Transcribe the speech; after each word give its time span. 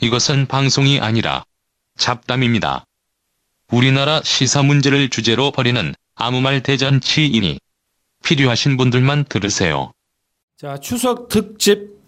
이것은 0.00 0.46
방송이 0.46 1.00
아니라 1.00 1.44
잡담입니다. 1.96 2.84
우리나라 3.72 4.20
시사 4.22 4.62
문제를 4.62 5.10
주제로 5.10 5.50
벌이는 5.50 5.92
아무 6.14 6.40
말 6.40 6.62
대잔치이니 6.62 7.58
필요하신 8.24 8.76
분들만 8.76 9.24
들으세요. 9.28 9.92
자, 10.56 10.78
추석 10.78 11.28
특집 11.28 11.98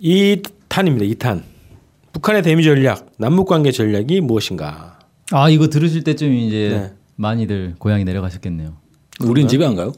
2탄입니다. 0.00 1.16
2탄. 1.16 1.42
북한의 2.12 2.42
대미 2.42 2.62
전략, 2.62 3.10
남북 3.18 3.48
관계 3.48 3.72
전략이 3.72 4.20
무엇인가? 4.20 5.00
아 5.32 5.48
이거 5.50 5.68
들으실 5.68 6.04
때쯤 6.04 6.32
이제 6.34 6.68
네. 6.70 6.92
많이들 7.16 7.74
고향이 7.78 8.04
내려가셨겠네요. 8.04 8.76
우린 9.20 9.48
집에 9.48 9.64
안 9.64 9.74
가요? 9.74 9.92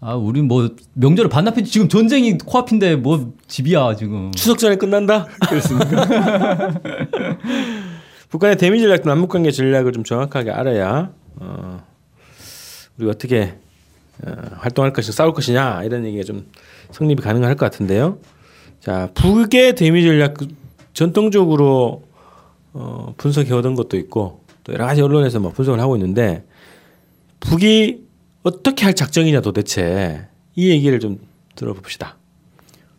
아 0.00 0.14
우린 0.14 0.46
뭐 0.46 0.68
명절을 0.94 1.30
반납해 1.30 1.62
지금 1.62 1.88
전쟁이 1.88 2.36
코앞인데 2.38 2.96
뭐 2.96 3.32
집이야 3.46 3.96
지금. 3.96 4.30
추석 4.32 4.58
전에 4.58 4.76
끝난다? 4.76 5.26
그렇습니까? 5.48 6.80
북한의 8.28 8.56
대미 8.56 8.80
전략, 8.80 9.02
남북 9.04 9.30
관계 9.30 9.50
전략을 9.50 9.92
좀 9.92 10.04
정확하게 10.04 10.50
알아야 10.50 11.12
어, 11.36 11.82
우리 12.98 13.08
어떻게 13.08 13.54
어, 14.24 14.32
활동할 14.58 14.92
것이냐, 14.92 15.12
싸울 15.12 15.32
것이냐 15.32 15.82
이런 15.84 16.04
얘기가 16.04 16.24
좀 16.24 16.46
성립이 16.90 17.22
가능할 17.22 17.54
것 17.56 17.64
같은데요. 17.66 18.18
자, 18.80 19.08
북의 19.14 19.74
대미 19.74 20.02
전략 20.04 20.34
그 20.34 20.48
전통적으로 20.92 22.04
어, 22.72 23.14
분석해 23.16 23.52
오던 23.54 23.74
것도 23.74 23.96
있고 23.96 24.40
또 24.64 24.72
여러 24.72 24.84
가지 24.86 25.00
언론에서 25.00 25.40
뭐 25.40 25.52
분석을 25.52 25.80
하고 25.80 25.96
있는데 25.96 26.44
북이 27.40 28.05
어떻게 28.46 28.84
할 28.84 28.94
작정이냐 28.94 29.40
도대체 29.40 30.28
이 30.54 30.70
얘기를 30.70 31.00
좀 31.00 31.18
들어봅시다. 31.56 32.16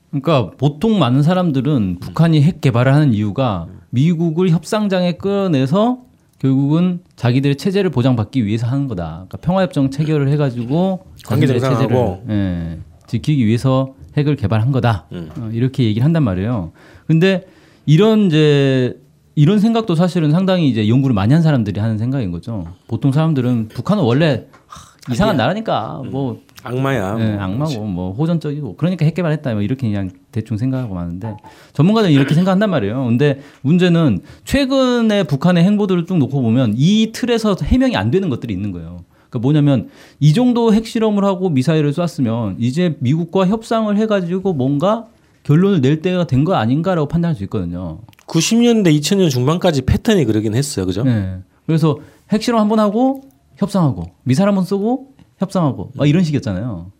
그러니까 0.09 0.51
보통 0.57 0.99
많은 0.99 1.23
사람들은 1.23 1.99
북한이 2.01 2.41
핵 2.41 2.59
개발을 2.59 2.93
하는 2.93 3.13
이유가 3.13 3.67
미국을 3.91 4.49
협상장에 4.49 5.13
끌어내서 5.13 5.99
결국은 6.39 6.99
자기들의 7.15 7.55
체제를 7.55 7.91
보장받기 7.91 8.45
위해서 8.45 8.67
하는 8.67 8.89
거다. 8.89 9.25
그러니까 9.29 9.37
평화협정 9.37 9.89
체결을 9.89 10.27
해가지고 10.33 11.05
정상화하고. 11.23 12.23
체제를 12.25 12.35
예, 12.35 12.79
지키기 13.07 13.45
위해서 13.45 13.95
핵을 14.17 14.35
개발한 14.35 14.73
거다. 14.73 15.05
어, 15.11 15.49
이렇게 15.53 15.85
얘기를 15.85 16.03
한단 16.03 16.23
말이에요. 16.23 16.73
근데 17.07 17.47
이런 17.85 18.27
이제 18.27 18.99
이런 19.37 19.59
생각도 19.59 19.93
사실은 19.93 20.31
상당히 20.31 20.67
이제 20.67 20.89
연구를 20.89 21.13
많이 21.13 21.31
한 21.31 21.43
사람들이 21.43 21.79
하는 21.79 21.99
생각인 21.99 22.31
거죠. 22.31 22.65
보통 22.87 23.11
사람들은 23.11 23.67
북한은 23.67 24.03
원래 24.03 24.47
하, 24.65 24.66
이상한 25.11 25.37
나라니까 25.37 26.01
뭐 26.09 26.41
악마야. 26.63 27.15
네, 27.15 27.33
뭐. 27.35 27.41
악마고 27.43 27.83
뭐 27.85 28.11
호전적이고 28.13 28.75
그러니까 28.77 29.05
핵 29.05 29.13
개발했다 29.15 29.53
뭐 29.53 29.61
이렇게 29.61 29.87
그냥 29.87 30.09
대충 30.31 30.57
생각하고 30.57 30.95
마는데 30.95 31.35
전문가들은 31.73 32.13
이렇게 32.13 32.33
생각한단 32.35 32.69
말이에요. 32.69 33.05
근데 33.05 33.39
문제는 33.61 34.21
최근에 34.43 35.23
북한의 35.23 35.63
행보들을 35.63 36.05
쭉 36.05 36.17
놓고 36.17 36.41
보면 36.41 36.73
이 36.77 37.11
틀에서 37.13 37.55
해명이 37.61 37.95
안 37.95 38.11
되는 38.11 38.29
것들이 38.29 38.53
있는 38.53 38.71
거예요. 38.71 38.99
그러니까 39.29 39.39
뭐냐면 39.39 39.89
이 40.19 40.33
정도 40.33 40.73
핵실험을 40.73 41.23
하고 41.25 41.49
미사일을 41.49 41.93
쐈으면 41.93 42.55
이제 42.59 42.95
미국과 42.99 43.47
협상을 43.47 43.95
해가지고 43.97 44.53
뭔가 44.53 45.05
결론을 45.43 45.79
낼 45.81 46.01
때가 46.01 46.27
된 46.27 46.43
거 46.43 46.55
아닌가라고 46.55 47.07
판단할 47.07 47.35
수 47.35 47.43
있거든요. 47.43 47.99
90년대 48.27 48.87
2000년 48.99 49.29
중반까지 49.29 49.83
패턴이 49.83 50.25
그러긴 50.25 50.55
했어요. 50.55 50.85
그죠? 50.85 51.03
네. 51.03 51.37
그래서 51.65 51.97
핵실험 52.31 52.59
한 52.59 52.67
번 52.67 52.79
하고 52.79 53.23
협상하고 53.57 54.03
미사일 54.23 54.47
한번 54.49 54.63
쏘고 54.63 55.13
협상하고 55.37 55.91
막 55.95 56.07
이런 56.07 56.23
식이었잖아요. 56.23 56.91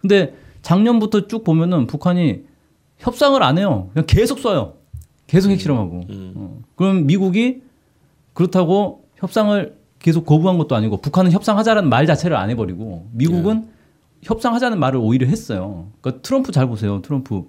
근데 0.00 0.34
작년부터 0.62 1.26
쭉 1.26 1.44
보면은 1.44 1.86
북한이 1.86 2.42
협상을 2.98 3.42
안 3.42 3.58
해요. 3.58 3.90
그냥 3.92 4.06
계속 4.06 4.38
쏴요. 4.38 4.74
계속 5.26 5.50
핵실험하고. 5.50 6.00
어. 6.36 6.58
그럼 6.76 7.06
미국이 7.06 7.62
그렇다고 8.32 9.04
협상을 9.16 9.76
계속 9.98 10.26
거부한 10.26 10.58
것도 10.58 10.74
아니고 10.74 10.98
북한은 10.98 11.32
협상하자라는 11.32 11.88
말 11.88 12.06
자체를 12.06 12.36
안 12.36 12.50
해버리고 12.50 13.08
미국은 13.12 13.68
협상하자는 14.22 14.78
말을 14.78 14.98
오히려 15.00 15.26
했어요. 15.26 15.88
그러니까 16.00 16.22
트럼프 16.22 16.52
잘 16.52 16.66
보세요. 16.66 17.02
트럼프 17.02 17.44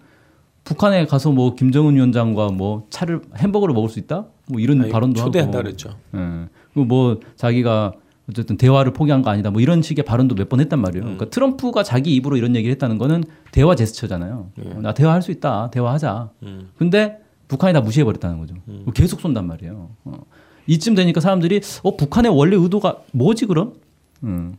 북한에 0.64 1.06
가서 1.06 1.32
뭐 1.32 1.56
김정은 1.56 1.96
위원장과 1.96 2.50
뭐 2.50 2.88
차를 2.90 3.22
햄버거를 3.38 3.74
먹을 3.74 3.90
수 3.90 4.00
있다? 4.00 4.28
뭐 4.48 4.60
이런 4.60 4.82
아니, 4.82 4.92
발언도 4.92 5.20
초대한다 5.20 5.58
하고. 5.58 5.66
그랬죠. 5.66 5.90
예. 6.16 6.48
그리고 6.74 6.86
뭐 6.86 7.20
자기가 7.36 7.94
어쨌든 8.30 8.56
대화를 8.58 8.94
포기한 8.94 9.22
거 9.22 9.30
아니다. 9.30 9.52
뭐 9.52 9.62
이런 9.62 9.82
식의 9.82 10.06
발언도 10.06 10.36
몇 10.36 10.48
번 10.50 10.60
했단 10.62 10.80
말이에요. 10.80 11.04
그러니까 11.04 11.30
트럼프가 11.30 11.84
자기 11.84 12.16
입으로 12.16 12.38
이런 12.38 12.56
얘기를 12.56 12.72
했다는 12.72 12.98
거는 12.98 13.24
대화 13.52 13.76
제스처잖아요. 13.76 14.50
어, 14.76 14.80
나 14.82 14.94
대화할 14.94 15.22
수 15.22 15.32
있다. 15.32 15.70
대화하자. 15.72 16.30
근데 16.78 17.20
북한이 17.50 17.74
다 17.74 17.82
무시해 17.82 18.04
버렸다는 18.06 18.40
거죠. 18.40 18.56
계속 18.94 19.20
쏜단 19.20 19.46
말이에요. 19.48 19.90
어. 20.06 20.14
이쯤 20.68 20.96
되니까 20.96 21.20
사람들이 21.20 21.60
어 21.84 21.98
북한의 21.98 22.34
원래 22.34 22.56
의도가 22.56 23.00
뭐지 23.12 23.46
그럼? 23.48 23.74
음. 24.24 24.56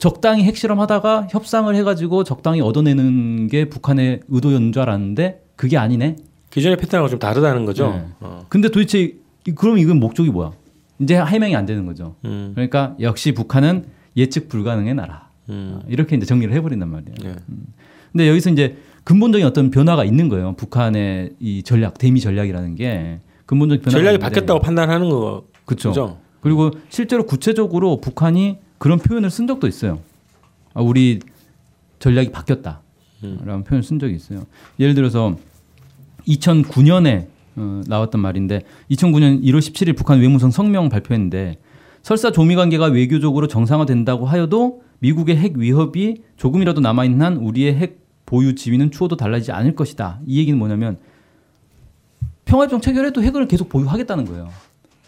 적당히 0.00 0.42
핵실험하다가 0.44 1.28
협상을 1.30 1.72
해가지고 1.74 2.24
적당히 2.24 2.60
얻어내는 2.62 3.46
게 3.48 3.68
북한의 3.68 4.20
의도였는 4.28 4.72
줄 4.72 4.82
알았는데 4.82 5.44
그게 5.56 5.76
아니네. 5.76 6.16
기존의 6.50 6.78
패턴하고 6.78 7.08
좀 7.10 7.18
다르다는 7.18 7.64
거죠. 7.66 7.90
네. 7.92 8.06
어. 8.20 8.46
근데 8.48 8.68
도대체 8.70 9.00
이- 9.46 9.52
그럼 9.54 9.78
이건 9.78 10.00
목적이 10.00 10.30
뭐야? 10.30 10.52
이제 10.98 11.16
해명이 11.16 11.56
안 11.56 11.66
되는 11.66 11.86
거죠. 11.86 12.16
음. 12.24 12.52
그러니까 12.54 12.94
역시 13.00 13.32
북한은 13.32 13.86
예측 14.16 14.48
불가능의 14.48 14.94
나라. 14.94 15.28
음. 15.48 15.80
어, 15.80 15.86
이렇게 15.88 16.16
이제 16.16 16.26
정리를 16.26 16.54
해버린단 16.54 16.88
말이에요. 16.88 17.14
예. 17.24 17.36
근데 18.12 18.28
여기서 18.28 18.50
이제 18.50 18.76
근본적인 19.02 19.46
어떤 19.46 19.70
변화가 19.70 20.04
있는 20.04 20.28
거예요. 20.28 20.54
북한의 20.56 21.34
이 21.40 21.62
전략, 21.62 21.98
대미 21.98 22.20
전략이라는 22.20 22.74
게 22.76 23.20
근본적인 23.46 23.82
변화가 23.82 23.98
전략이 23.98 24.14
있는데 24.14 24.22
바뀌었다고 24.24 24.60
판단하는 24.60 25.08
거 25.10 25.44
그쵸. 25.64 25.90
그죠? 25.90 26.18
그리고 26.40 26.70
실제로 26.88 27.24
구체적으로 27.26 28.00
북한이 28.00 28.58
그런 28.78 28.98
표현을 28.98 29.30
쓴 29.30 29.46
적도 29.46 29.66
있어요. 29.66 30.00
아, 30.74 30.82
우리 30.82 31.20
전략이 31.98 32.30
바뀌었다. 32.32 32.80
라는 33.22 33.64
표현을 33.64 33.82
쓴 33.82 33.98
적이 33.98 34.14
있어요. 34.14 34.44
예를 34.78 34.94
들어서 34.94 35.36
2009년에 36.28 37.26
어, 37.56 37.80
나왔던 37.86 38.20
말인데 38.20 38.62
2009년 38.90 39.42
1월 39.42 39.58
17일 39.58 39.96
북한 39.96 40.20
외무성 40.20 40.50
성명 40.50 40.88
발표했는데 40.88 41.58
설사 42.02 42.30
조미 42.30 42.54
관계가 42.56 42.86
외교적으로 42.86 43.48
정상화된다고 43.48 44.26
하여도 44.26 44.82
미국의 44.98 45.36
핵 45.36 45.56
위협이 45.56 46.22
조금이라도 46.36 46.80
남아있는 46.80 47.22
한 47.22 47.36
우리의 47.36 47.74
핵 47.74 48.04
보유 48.26 48.54
지위는 48.54 48.90
추호도 48.90 49.16
달라지지 49.16 49.52
않을 49.52 49.74
것이다. 49.74 50.20
이 50.26 50.38
얘기는 50.38 50.58
뭐냐면 50.58 50.98
평화협정 52.44 52.80
체결해도 52.80 53.22
핵을 53.22 53.48
계속 53.48 53.68
보유하겠다는 53.68 54.24
거예요. 54.26 54.50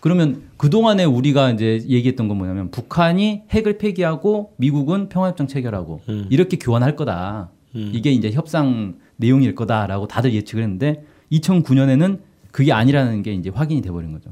그러면 0.00 0.42
그동안에 0.56 1.04
우리가 1.04 1.50
이제 1.50 1.82
얘기했던 1.88 2.28
건 2.28 2.38
뭐냐면 2.38 2.70
북한이 2.70 3.42
핵을 3.50 3.78
폐기하고 3.78 4.52
미국은 4.56 5.08
평화협정 5.08 5.46
체결하고 5.48 6.02
음. 6.08 6.26
이렇게 6.30 6.56
교환할 6.58 6.96
거다. 6.96 7.50
이게 7.74 8.10
이제 8.10 8.30
협상 8.30 8.94
내용일 9.16 9.54
거다라고 9.54 10.06
다들 10.06 10.32
예측을 10.32 10.62
했는데 10.62 11.04
2009년에는 11.32 12.20
그게 12.56 12.72
아니라는 12.72 13.22
게 13.22 13.34
이제 13.34 13.50
확인이 13.50 13.82
돼버린 13.82 14.12
거죠. 14.12 14.30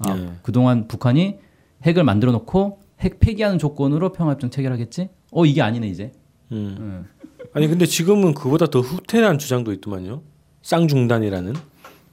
아, 0.00 0.12
네. 0.12 0.32
그동안 0.42 0.88
북한이 0.88 1.38
핵을 1.84 2.02
만들어 2.02 2.32
놓고 2.32 2.80
핵 2.98 3.20
폐기하는 3.20 3.60
조건으로 3.60 4.10
평화협정 4.10 4.50
체결하겠지? 4.50 5.08
어 5.30 5.46
이게 5.46 5.62
아니네 5.62 5.86
이제. 5.86 6.10
음. 6.50 6.76
음. 6.80 7.06
아니 7.54 7.68
근데 7.68 7.86
지금은 7.86 8.34
그보다 8.34 8.66
더 8.66 8.80
후퇴한 8.80 9.38
주장도 9.38 9.72
있더만요. 9.74 10.20
쌍중단이라는 10.62 11.54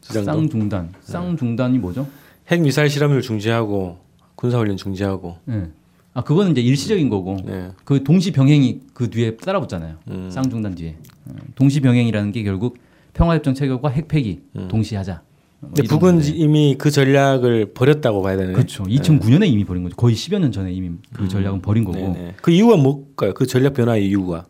주장도. 0.01 0.31
쌍중단. 0.31 0.93
쌍중단이 1.01 1.79
뭐죠? 1.79 2.07
핵 2.49 2.61
미사일 2.61 2.91
실험을 2.91 3.23
중지하고 3.23 3.97
군사 4.35 4.59
훈련 4.59 4.77
중지하고. 4.77 5.37
예. 5.49 5.71
아 6.13 6.23
그거는 6.23 6.51
이제 6.51 6.61
일시적인 6.61 7.09
거고 7.09 7.37
네. 7.43 7.71
그 7.83 8.03
동시 8.03 8.31
병행이 8.31 8.81
그 8.93 9.09
뒤에 9.09 9.37
따라붙잖아요. 9.37 9.97
음. 10.09 10.29
쌍중단 10.29 10.75
뒤에. 10.75 10.97
어, 11.25 11.33
동시 11.55 11.81
병행이라는 11.81 12.31
게 12.31 12.43
결국 12.43 12.77
평화협정 13.13 13.55
체결과 13.55 13.89
핵 13.89 14.07
폐기 14.07 14.43
동시하자. 14.69 15.25
뭐 15.59 15.71
근데 15.73 15.83
이 15.83 15.87
북은. 15.87 16.23
이미 16.35 16.75
그 16.77 16.91
전략을 16.91 17.73
버렸다고 17.73 18.21
봐야 18.21 18.37
되네. 18.37 18.53
그렇죠. 18.53 18.83
2009년에 18.83 19.47
이미 19.47 19.65
버린 19.65 19.83
거죠. 19.83 19.95
거의 19.95 20.15
10여 20.15 20.39
년 20.39 20.51
전에 20.51 20.71
이미 20.71 20.91
그 21.13 21.27
전략은 21.27 21.61
버린 21.61 21.83
거고. 21.83 21.97
음. 21.97 22.13
네네. 22.13 22.33
그 22.41 22.51
이유가 22.51 22.77
뭘까요? 22.77 23.33
그 23.33 23.45
전략 23.45 23.73
변화의 23.73 24.07
이유가. 24.07 24.45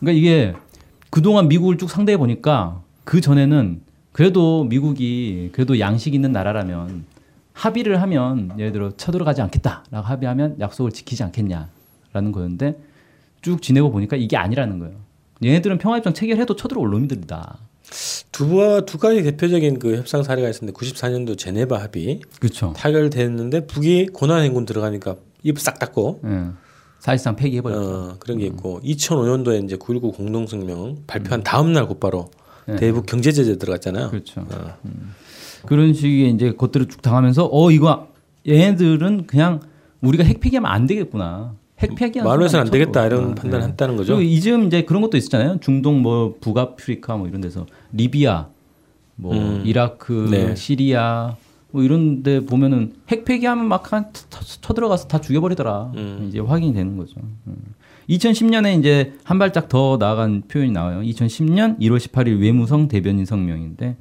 그러니까 0.00 0.18
이게 0.18 0.54
그동안 1.10 1.48
미국을 1.48 1.78
쭉 1.78 1.88
상대해 1.88 2.18
보니까 2.18 2.82
그 3.04 3.20
전에는 3.20 3.80
그래도 4.12 4.64
미국이 4.64 5.50
그래도 5.52 5.78
양식 5.78 6.14
있는 6.14 6.32
나라라면 6.32 7.04
합의를 7.52 8.02
하면 8.02 8.52
예를 8.58 8.72
들어 8.72 8.90
쳐들어가지 8.96 9.42
않겠다라고 9.42 10.06
합의하면 10.06 10.56
약속을 10.60 10.92
지키지 10.92 11.22
않겠냐라는 11.24 12.32
거였는데 12.32 12.78
쭉 13.42 13.62
지내고 13.62 13.90
보니까 13.90 14.16
이게 14.16 14.36
아니라는 14.36 14.78
거예요. 14.80 14.96
얘네들은 15.42 15.78
평화협정 15.78 16.14
체결해도 16.14 16.56
쳐들어올 16.56 16.90
놈들이다. 16.90 17.58
두, 18.32 18.82
두 18.86 18.98
가지 18.98 19.22
대표적인 19.22 19.78
그 19.78 19.96
협상 19.96 20.22
사례가 20.22 20.48
있었는데 20.48 20.78
94년도 20.78 21.38
제네바 21.38 21.78
합의 21.80 22.20
그렇죠. 22.40 22.72
타결됐는데 22.76 23.66
북이 23.66 24.08
고난 24.12 24.42
행군 24.42 24.64
들어가니까 24.66 25.16
입 25.42 25.58
싹 25.58 25.78
닫고 25.78 26.20
예. 26.24 26.46
사실상 26.98 27.36
폐기해버렸죠. 27.36 27.80
어, 27.80 28.16
그런 28.18 28.38
게 28.38 28.46
있고 28.46 28.80
2005년도에 28.82 29.64
이제 29.64 29.76
9.19 29.76 30.14
공동성명 30.16 31.04
발표한 31.06 31.42
다음 31.42 31.72
날 31.72 31.86
곧바로 31.86 32.30
네. 32.66 32.76
대북 32.76 33.06
경제 33.06 33.32
제재 33.32 33.56
들어갔잖아요. 33.56 34.10
그렇죠. 34.10 34.44
어. 34.50 34.74
그런 35.66 35.94
식의 35.94 36.30
이제 36.30 36.52
것들을 36.52 36.86
쭉 36.88 37.00
당하면서 37.02 37.48
어 37.50 37.70
이거 37.70 38.08
얘네들은 38.46 39.26
그냥 39.26 39.60
우리가 40.00 40.24
핵폐기하면 40.24 40.70
안 40.70 40.86
되겠구나. 40.86 41.54
핵폐기하는 41.80 42.28
말로 42.28 42.44
해서는 42.44 42.66
안 42.66 42.70
되겠다. 42.72 43.06
이런 43.06 43.32
어, 43.32 43.34
판단을 43.34 43.60
네. 43.60 43.66
했다는 43.68 43.96
거죠. 43.96 44.20
이즘 44.20 44.66
이제 44.66 44.82
그런 44.82 45.02
것도 45.02 45.16
있었잖아요. 45.16 45.58
중동 45.60 46.02
뭐 46.02 46.36
북아프리카 46.40 47.16
뭐 47.16 47.28
이런 47.28 47.40
데서 47.40 47.66
리비아, 47.92 48.48
뭐 49.16 49.34
음. 49.34 49.62
이라크, 49.64 50.28
네. 50.30 50.54
시리아 50.56 51.36
뭐 51.70 51.82
이런 51.82 52.22
데 52.22 52.40
보면은 52.44 52.94
핵폐기하면 53.08 53.66
막 53.66 53.92
한 53.92 54.06
쳐들어가서 54.60 55.08
다 55.08 55.20
죽여버리더라. 55.20 55.92
음. 55.96 56.26
이제 56.28 56.40
확인이 56.40 56.72
되는 56.74 56.96
거죠. 56.96 57.14
음. 57.46 57.56
2010년에 58.08 58.78
이제 58.78 59.12
한 59.22 59.38
발짝 59.38 59.68
더 59.68 59.98
나아간 60.00 60.42
표현이 60.48 60.72
나와요. 60.72 61.00
2010년 61.02 61.78
1월 61.78 61.98
18일 61.98 62.40
외무성 62.40 62.88
대변인 62.88 63.24
성명인데 63.26 63.96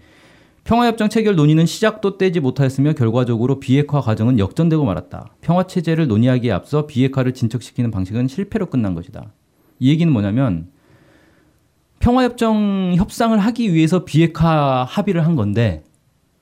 평화협정 0.68 1.08
체결 1.08 1.38
논의는 1.38 1.66
시작도 1.66 2.18
떼지 2.18 2.42
못하였으며 2.42 2.92
결과적으로 2.92 3.58
비핵화 3.58 4.02
과정은 4.02 4.38
역전되고 4.38 4.84
말았다. 4.84 5.34
평화 5.40 5.64
체제를 5.64 6.08
논의하기에 6.10 6.52
앞서 6.52 6.86
비핵화를 6.88 7.34
진척시키는 7.34 7.90
방식은 7.90 8.28
실패로 8.28 8.66
끝난 8.66 8.94
것이다. 8.94 9.32
이 9.80 9.90
얘기는 9.90 10.12
뭐냐면 10.12 10.70
평화협정 12.00 12.96
협상을 12.98 13.40
하기 13.40 13.74
위해서 13.74 14.04
비핵화 14.04 14.84
합의를 14.84 15.26
한 15.26 15.38
건데 15.38 15.86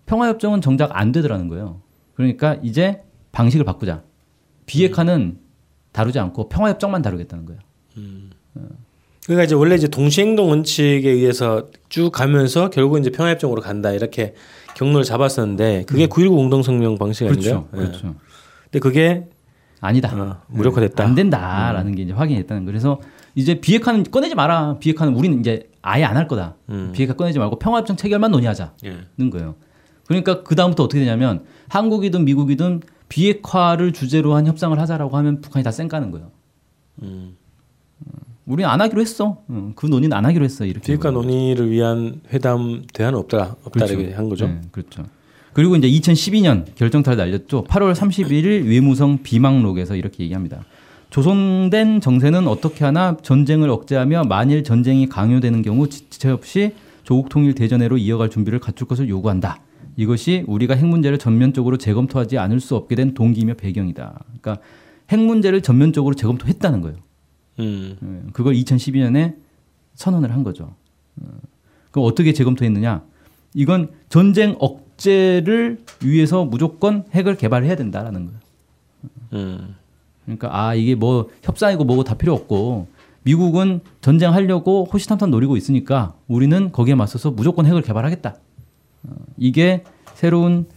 평화협정은 0.07 0.60
정작 0.60 1.00
안 1.00 1.12
되더라는 1.12 1.48
거예요. 1.48 1.81
그러니까 2.16 2.57
이제 2.63 3.04
방식을 3.31 3.63
바꾸자. 3.63 4.01
비핵화는 4.66 5.38
다루지 5.92 6.18
않고 6.18 6.50
평화협정만 6.50 7.04
다루겠다는 7.04 7.45
거예요. 7.45 7.60
그러니까 9.25 9.44
이제 9.44 9.54
원래 9.54 9.75
이제 9.75 9.88
동시행동 9.88 10.50
원칙에 10.50 11.12
의해서 11.12 11.69
쭉 11.95 12.12
가면서 12.12 12.69
결국 12.71 13.00
이제 13.00 13.09
평화협정으로 13.09 13.62
간다 13.62 13.94
이렇게 13.94 14.33
경로를 14.75 15.06
잡았었는데 15.06 15.86
그게 15.88 16.07
9.19 16.07 16.27
공동성명 16.31 16.97
방식 16.97 17.25
아닌가요? 17.25 17.68
그렇죠. 17.71 17.74
예. 17.74 17.77
그렇죠. 17.88 18.15
근데 18.63 18.80
그게 18.80 19.30
아니다. 19.80 20.13
어, 20.13 20.42
무력화됐다. 20.50 21.01
안 21.06 21.15
된다라는 21.15 21.95
게 21.95 22.01
이제 22.03 22.12
확인했다는 22.12 22.65
거. 22.65 22.71
그래서 22.71 23.00
이제 23.33 23.62
비핵화는 23.62 24.03
꺼내지 24.12 24.36
마라. 24.36 24.75
비핵화는 24.80 25.15
우리는 25.15 25.39
이제 25.39 25.69
아예 25.81 26.03
안 26.03 26.18
할 26.18 26.27
거다. 26.27 26.56
음. 26.68 26.92
비핵화 26.94 27.13
꺼내지 27.13 27.39
말고 27.39 27.59
평화협정 27.59 27.95
체결만 27.95 28.30
논의하자는 28.31 28.71
예. 28.83 29.30
거예요. 29.30 29.56
그러니까 30.06 30.44
그 30.44 30.53
다음부터 30.56 30.83
어떻게 30.83 31.00
되냐면 31.00 31.45
한국이든 31.69 32.25
미국이든 32.25 32.81
비핵화를 33.07 33.94
주제로 33.94 34.36
한 34.36 34.47
협상을 34.47 34.77
하자라고 34.77 35.15
하면 35.15 35.39
북한이 35.39 35.63
다 35.63 35.71
쌩까는 35.71 36.12
거예요. 36.12 36.31
음. 37.03 37.38
우리는 38.45 38.69
안 38.69 38.81
하기로 38.81 39.01
했어. 39.01 39.42
응, 39.50 39.74
그 39.75 39.88
논의는 39.88 40.15
안 40.15 40.25
하기로 40.25 40.45
했어. 40.45 40.65
이렇게. 40.65 40.86
비핵화 40.86 41.12
논의를 41.12 41.71
위한 41.71 42.21
회담 42.31 42.83
대안은 42.94 43.19
없다 43.19 43.56
없다 43.63 43.86
이렇게 43.86 44.13
한 44.13 44.30
거죠. 44.30 44.47
네, 44.47 44.62
그렇죠. 44.71 45.03
그리고 45.53 45.75
이제 45.75 45.89
2012년 45.89 46.65
결정타를 46.75 47.18
날렸죠. 47.18 47.63
8월 47.63 47.94
31일 47.94 48.68
외무성 48.68 49.19
비망록에서 49.24 49.95
이렇게 49.95 50.24
얘기합니다. 50.24 50.65
조성된 51.09 52.01
정세는 52.01 52.47
어떻게 52.47 52.83
하나 52.83 53.15
전쟁을 53.21 53.69
억제하며 53.69 54.25
만일 54.25 54.63
전쟁이 54.63 55.07
강요되는 55.07 55.62
경우 55.62 55.88
지체 55.88 56.30
없이 56.30 56.74
조국 57.03 57.30
통일 57.30 57.56
대전회로 57.56 57.97
이어갈 57.97 58.30
준비를 58.30 58.59
갖출 58.59 58.86
것을 58.86 59.07
요구한다. 59.07 59.62
이것이 59.95 60.44
우리가 60.47 60.75
핵 60.75 60.86
문제를 60.86 61.18
전면적으로 61.18 61.77
재검토하지 61.77 62.38
않을 62.38 62.59
수 62.59 62.75
없게 62.75 62.95
된 62.95 63.13
동기이며 63.13 63.53
배경이다. 63.53 64.19
그러니까 64.42 64.62
핵 65.09 65.19
문제를 65.19 65.62
전면적으로 65.62 66.15
재검토했다는 66.15 66.81
거예요. 66.81 66.97
음. 67.60 67.98
예, 68.28 68.31
그걸 68.34 68.54
2012년에 68.56 69.36
선언을 69.96 70.31
한 70.34 70.44
거죠. 70.44 70.74
어, 71.22 71.28
그럼 71.92 72.07
어떻게 72.07 72.34
재검토했느냐? 72.34 73.04
이건 73.54 73.92
전쟁 74.10 74.56
억제를 74.60 75.80
위해서 76.04 76.44
무조건 76.46 77.06
핵을 77.13 77.38
개발해야 77.38 77.75
된다라는 77.75 78.25
거예요. 78.25 78.40
음. 79.34 79.75
그러니까 80.25 80.50
아 80.52 80.75
이게 80.75 80.96
뭐 80.96 81.30
협상이고 81.44 81.84
뭐고 81.84 82.04
다 82.04 82.16
필요 82.16 82.34
없고 82.34 82.88
미국은 83.24 83.81
전쟁하려고 84.02 84.88
호시탐탐 84.92 85.31
노리고 85.31 85.57
있으니까 85.57 86.16
우리는 86.28 86.72
거기에 86.72 86.96
맞서서 86.96 87.31
무조건 87.31 87.66
핵을 87.66 87.81
개발하겠다. 87.81 88.36
어, 89.04 89.16
이게 89.38 89.84
새로운 90.13 90.68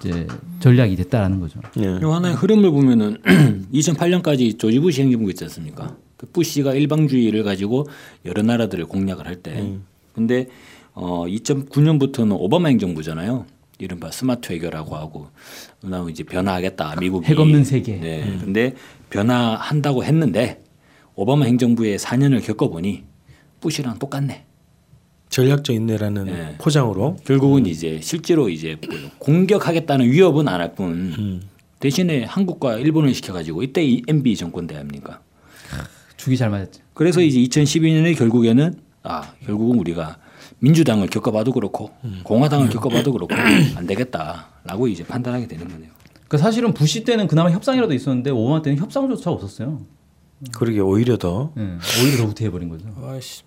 이제 0.00 0.26
전략이 0.60 0.96
됐다라는 0.96 1.40
거죠. 1.40 1.60
예. 1.78 1.84
요 2.00 2.12
하나의 2.12 2.34
흐름을 2.36 2.70
보면은 2.70 3.18
2008년까지 3.72 4.58
조지 4.58 4.78
부시 4.78 5.02
행정부 5.02 5.28
있지 5.30 5.44
않습니까? 5.44 5.96
그 6.16 6.26
부시가 6.32 6.74
일방주의를 6.74 7.42
가지고 7.42 7.86
여러 8.24 8.42
나라들을 8.42 8.86
공략을 8.86 9.26
할 9.26 9.36
때, 9.36 9.78
근데 10.14 10.48
어 10.94 11.24
2009년부터는 11.26 12.36
오바마 12.38 12.68
행정부잖아요. 12.68 13.46
이른바 13.80 14.10
스마트 14.10 14.52
외교라고 14.52 14.96
하고, 14.96 15.28
그다음 15.80 16.10
이제 16.10 16.24
변화하겠다 16.24 16.96
미국이 16.98 17.26
핵 17.26 17.38
없는 17.38 17.62
세계. 17.64 17.96
네. 17.96 18.36
근데 18.40 18.74
변화한다고 19.10 20.02
했는데 20.02 20.64
오바마 21.14 21.44
행정부의 21.44 21.98
4년을 21.98 22.44
겪어보니 22.44 23.04
부시랑 23.60 23.98
똑같네. 23.98 24.44
전략적 25.28 25.74
인내라는 25.74 26.28
예. 26.28 26.54
포장으로 26.58 27.16
결국은 27.24 27.66
이제 27.66 28.00
실제로 28.02 28.48
이제 28.48 28.76
뭐 28.88 28.96
공격하겠다는 29.18 30.10
위협은 30.10 30.48
안 30.48 30.60
할뿐 30.60 30.90
음. 30.90 31.42
대신에 31.80 32.24
한국과 32.24 32.78
일본을 32.78 33.14
시켜가지고 33.14 33.62
이때 33.62 33.84
이 33.84 34.02
MB 34.08 34.36
정권 34.36 34.66
대 34.66 34.76
아닙니까? 34.76 35.20
죽이 36.16 36.36
잘 36.36 36.50
맞았죠. 36.50 36.82
그래서 36.94 37.20
이제 37.20 37.38
2012년에 37.38 38.16
결국에는 38.18 38.74
아 39.04 39.32
결국은 39.44 39.78
우리가 39.78 40.18
민주당을 40.58 41.06
겪어봐도 41.06 41.52
그렇고 41.52 41.90
공화당을 42.24 42.68
겪어봐도 42.70 43.12
그렇고 43.12 43.34
안 43.76 43.86
되겠다라고 43.86 44.88
이제 44.88 45.04
판단하게 45.04 45.46
되는 45.46 45.68
거네요. 45.68 45.90
그러니까 46.26 46.38
사실은 46.38 46.74
부시 46.74 47.04
때는 47.04 47.28
그나마 47.28 47.50
협상이라도 47.50 47.94
있었는데 47.94 48.30
오바마 48.30 48.62
때는 48.62 48.78
협상조차 48.78 49.30
없었어요. 49.30 49.80
그러게 50.52 50.80
오히려 50.80 51.16
더 51.16 51.52
예, 51.56 51.78
오히려 52.02 52.18
더 52.18 52.24
후퇴해버린 52.24 52.68
거죠. 52.68 52.86
아씨 53.02 53.42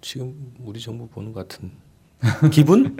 지금 0.00 0.52
우리 0.64 0.80
정부 0.80 1.08
보는 1.08 1.32
것 1.32 1.48
같은 1.48 1.70
기분? 2.50 2.96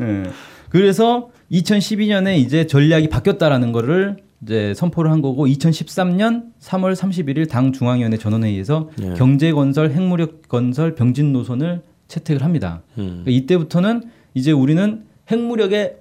예. 0.00 0.22
그래서 0.70 1.30
2012년에 1.50 2.38
이제 2.38 2.66
전략이 2.66 3.08
바뀌었다라는 3.08 3.72
거를 3.72 4.16
이제 4.42 4.74
선포를 4.74 5.10
한 5.10 5.22
거고 5.22 5.46
2013년 5.46 6.52
3월 6.60 6.94
31일 6.94 7.48
당 7.48 7.72
중앙위원회 7.72 8.18
전원회의에서 8.18 8.90
예. 9.02 9.14
경제 9.14 9.52
건설, 9.52 9.90
핵무력 9.90 10.48
건설, 10.48 10.94
병진 10.94 11.32
노선을 11.32 11.82
채택을 12.08 12.42
합니다. 12.42 12.82
음. 12.98 13.22
그러니까 13.24 13.30
이때부터는 13.30 14.02
이제 14.34 14.52
우리는 14.52 15.04
핵무력에 15.30 15.96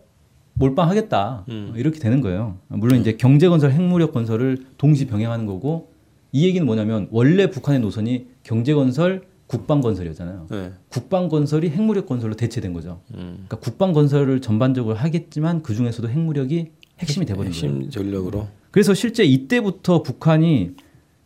몰빵하겠다 0.54 1.46
음. 1.50 1.74
이렇게 1.76 2.00
되는 2.00 2.22
거예요. 2.22 2.58
물론 2.68 3.00
이제 3.00 3.14
경제 3.14 3.48
건설, 3.48 3.72
핵무력 3.72 4.14
건설을 4.14 4.66
동시 4.78 5.06
병행하는 5.08 5.46
거고 5.46 5.92
이 6.32 6.46
얘기는 6.46 6.66
뭐냐면 6.66 7.08
원래 7.12 7.50
북한의 7.50 7.82
노선이 7.82 8.28
경제 8.44 8.74
건설, 8.74 9.24
국방건설이었잖아요. 9.48 10.48
네. 10.50 10.72
국방건설이 10.90 11.70
핵무력 11.70 12.08
건설로 12.08 12.36
대체된 12.36 12.74
거죠. 12.74 13.02
음. 13.14 13.46
그러니까 13.48 13.58
국방 13.58 13.94
건설을 13.94 14.42
전반적으로 14.42 14.96
하겠지만 14.96 15.62
그 15.62 15.76
중에서도 15.76 16.10
핵무력이 16.10 16.72
핵심이 17.00 17.26
돼버린 17.26 17.52
거예요. 17.52 17.66
핵심 17.68 17.90
전력으로 17.90 18.48
그래서 18.72 18.94
실제 18.94 19.24
이때부터 19.24 20.04
북한이 20.04 20.72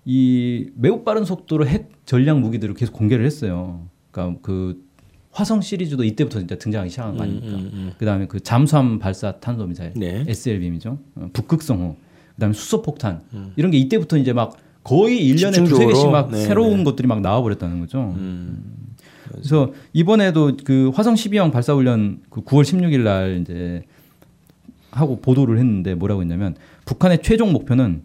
이 0.06 0.70
매우 0.76 1.04
빠른 1.04 1.26
속도로 1.26 1.68
핵 1.68 1.92
전략 2.06 2.40
무기들을 2.40 2.74
계속 2.76 2.94
공개를 2.94 3.26
했어요. 3.26 3.88
그러니까 4.12 4.40
그 4.42 4.84
화성 5.32 5.62
시리즈도 5.62 6.04
이때부터 6.04 6.40
진짜 6.40 6.58
등장하기 6.58 6.90
시작한 6.90 7.16
거 7.16 7.24
아닙니까? 7.24 7.48
음, 7.56 7.70
음, 7.74 7.92
그다음에 7.98 8.26
그 8.28 8.40
잠수함 8.40 9.00
발사 9.00 9.40
탄도 9.40 9.68
미사일 9.68 9.94
네. 9.96 10.24
SLBM이죠. 10.28 10.98
어, 11.16 11.30
북극성호. 11.34 11.96
그다음에 12.36 12.54
수소 12.54 12.82
폭탄. 12.82 13.22
이런 13.56 13.70
게 13.70 13.78
이때부터 13.78 14.18
이제 14.18 14.34
막 14.34 14.58
거의 14.84 15.34
1년에 15.34 15.68
두세? 15.68 15.86
개씩 15.86 16.10
막 16.10 16.32
네, 16.32 16.46
새로운 16.46 16.80
네. 16.80 16.84
것들이 16.84 17.08
막 17.08 17.22
나와 17.22 17.42
버렸다는 17.42 17.80
거죠. 17.80 18.14
음. 18.18 18.80
그래서 19.32 19.72
이번에도 19.94 20.54
그 20.64 20.92
화성 20.94 21.14
12형 21.14 21.52
발사 21.52 21.74
훈련 21.74 22.20
그 22.30 22.42
9월 22.42 22.64
16일 22.64 23.02
날 23.02 23.42
이제 23.42 23.84
하고 24.92 25.20
보도를 25.20 25.58
했는데 25.60 25.94
뭐라고 25.96 26.22
했냐면 26.22 26.56
북한의 26.86 27.22
최종 27.22 27.54
목표는 27.54 28.02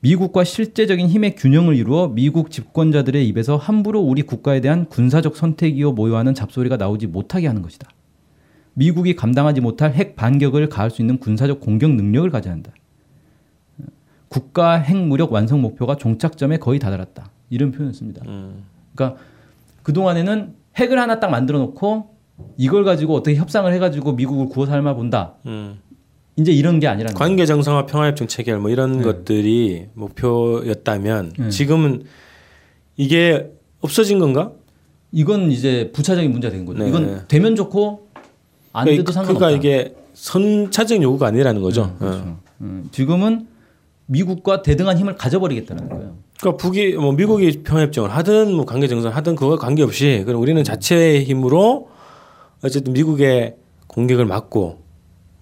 미국과 0.00 0.42
실제적인 0.42 1.08
힘의 1.08 1.36
균형을 1.36 1.76
이루어 1.76 2.08
미국 2.08 2.50
집권자들의 2.50 3.26
입에서 3.28 3.56
함부로 3.56 4.00
우리 4.00 4.22
국가에 4.22 4.60
대한 4.60 4.86
군사적 4.86 5.36
선택이요 5.36 5.92
모여하는 5.92 6.34
잡소리가 6.34 6.76
나오지 6.76 7.06
못하게 7.06 7.46
하는 7.46 7.62
것이다. 7.62 7.88
미국이 8.74 9.14
감당하지 9.14 9.60
못할 9.60 9.92
핵 9.92 10.16
반격을 10.16 10.68
가할 10.70 10.90
수 10.90 11.02
있는 11.02 11.18
군사적 11.18 11.60
공격 11.60 11.92
능력을 11.92 12.30
가져야 12.30 12.54
한다. 12.54 12.72
국가 14.32 14.76
핵무력 14.76 15.30
완성 15.30 15.60
목표가 15.60 15.96
종착점에 15.96 16.56
거의 16.56 16.78
다다랐다. 16.78 17.30
이런 17.50 17.70
표현을 17.70 17.92
씁니다. 17.92 18.22
음. 18.26 18.64
그러니까 18.94 19.20
그 19.82 19.92
동안에는 19.92 20.54
핵을 20.76 20.98
하나 20.98 21.20
딱 21.20 21.28
만들어 21.28 21.58
놓고 21.58 22.14
이걸 22.56 22.82
가지고 22.82 23.14
어떻게 23.14 23.36
협상을 23.36 23.70
해가지고 23.70 24.14
미국을 24.14 24.48
구워 24.48 24.64
삶아 24.64 24.94
본다. 24.94 25.34
음. 25.44 25.78
이제 26.36 26.50
이런 26.50 26.80
게 26.80 26.86
아니라는 26.86 27.14
거예요. 27.14 27.18
관계 27.18 27.44
정상화 27.44 27.84
평화협 27.84 28.16
정 28.16 28.26
체결 28.26 28.58
뭐 28.58 28.70
이런 28.70 28.98
네. 28.98 29.04
것들이 29.04 29.88
목표였다면 29.92 31.32
네. 31.38 31.50
지금은 31.50 32.04
이게 32.96 33.50
없어진 33.82 34.18
건가? 34.18 34.52
이건 35.12 35.52
이제 35.52 35.90
부차적인 35.92 36.32
문제가 36.32 36.52
된 36.52 36.64
거죠. 36.64 36.82
네. 36.82 36.88
이건 36.88 37.28
되면 37.28 37.54
좋고 37.54 38.08
안 38.72 38.84
그러니까 38.84 39.02
돼도 39.02 39.12
상관없다. 39.12 39.46
그러니까 39.46 39.58
이게 39.58 39.94
선차적 40.14 41.02
요구가 41.02 41.26
아니라는 41.26 41.60
거죠. 41.60 41.82
어. 41.82 41.96
그렇죠. 41.98 42.38
음, 42.62 42.88
지금은 42.92 43.51
미국과 44.12 44.62
대등한 44.62 44.98
힘을 44.98 45.16
가져버리겠다는 45.16 45.88
거예요. 45.88 46.16
그러니까 46.38 46.62
북이 46.62 46.94
뭐 46.94 47.12
미국이 47.12 47.62
평화협정을 47.62 48.10
하든 48.10 48.54
뭐 48.54 48.64
관계 48.64 48.86
정상 48.86 49.14
하든 49.14 49.36
그거 49.36 49.56
관계없이 49.56 50.22
그럼 50.26 50.42
우리는 50.42 50.62
자체의 50.62 51.24
힘으로 51.24 51.88
어쨌든 52.62 52.92
미국의 52.92 53.56
공격을 53.86 54.26
막고 54.26 54.82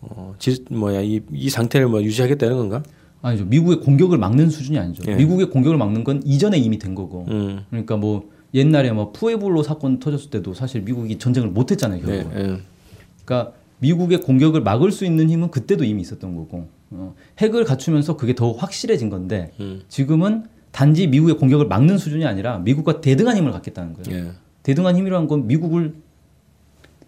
어, 0.03 0.35
지, 0.39 0.65
뭐야 0.71 1.01
이, 1.03 1.21
이 1.33 1.51
상태를 1.51 1.89
뭐 1.89 2.03
유지하겠다는 2.03 2.57
건가? 2.57 2.83
아니죠. 3.23 3.45
미국의 3.45 3.81
공격을 3.81 4.17
막는 4.17 4.49
수준이 4.49 4.79
아니죠. 4.79 5.03
예. 5.11 5.15
미국의 5.15 5.51
공격을 5.51 5.77
막는 5.77 6.05
건 6.05 6.23
이전에 6.25 6.57
이미 6.57 6.79
된 6.79 6.95
거고. 6.95 7.27
음. 7.29 7.65
그러니까 7.69 7.97
뭐 7.97 8.31
옛날에 8.55 8.93
뭐 8.93 9.13
푸에블로 9.13 9.63
사건 9.63 9.99
터졌을 9.99 10.31
때도 10.31 10.55
사실 10.55 10.83
미국이 10.83 11.19
전쟁을 11.19 11.51
못 11.51 11.71
했잖아요. 11.71 12.01
예, 12.03 12.07
결국. 12.07 12.33
예. 12.35 12.61
그러니까 13.25 13.53
미국의 13.81 14.23
공격을 14.23 14.63
막을 14.63 14.91
수 14.91 15.05
있는 15.05 15.29
힘은 15.29 15.51
그때도 15.51 15.85
이미 15.85 16.03
있었던 16.03 16.35
거고. 16.35 16.69
어, 16.91 17.15
핵을 17.39 17.65
갖추면서 17.65 18.17
그게 18.17 18.35
더 18.35 18.53
확실해진 18.53 19.11
건데 19.11 19.53
음. 19.61 19.83
지금은 19.89 20.45
단지 20.73 21.07
미국의 21.07 21.37
공격을 21.37 21.67
막는 21.67 21.99
수준이 21.99 22.27
아니라 22.27 22.59
미국과 22.59 23.01
대등한 23.01 23.37
힘을 23.37 23.53
갖겠다는 23.53 23.95
거예요. 23.95 24.27
예. 24.27 24.33
대등한 24.63 24.97
힘이라는 24.97 25.27
건 25.27 25.47
미국을 25.47 25.95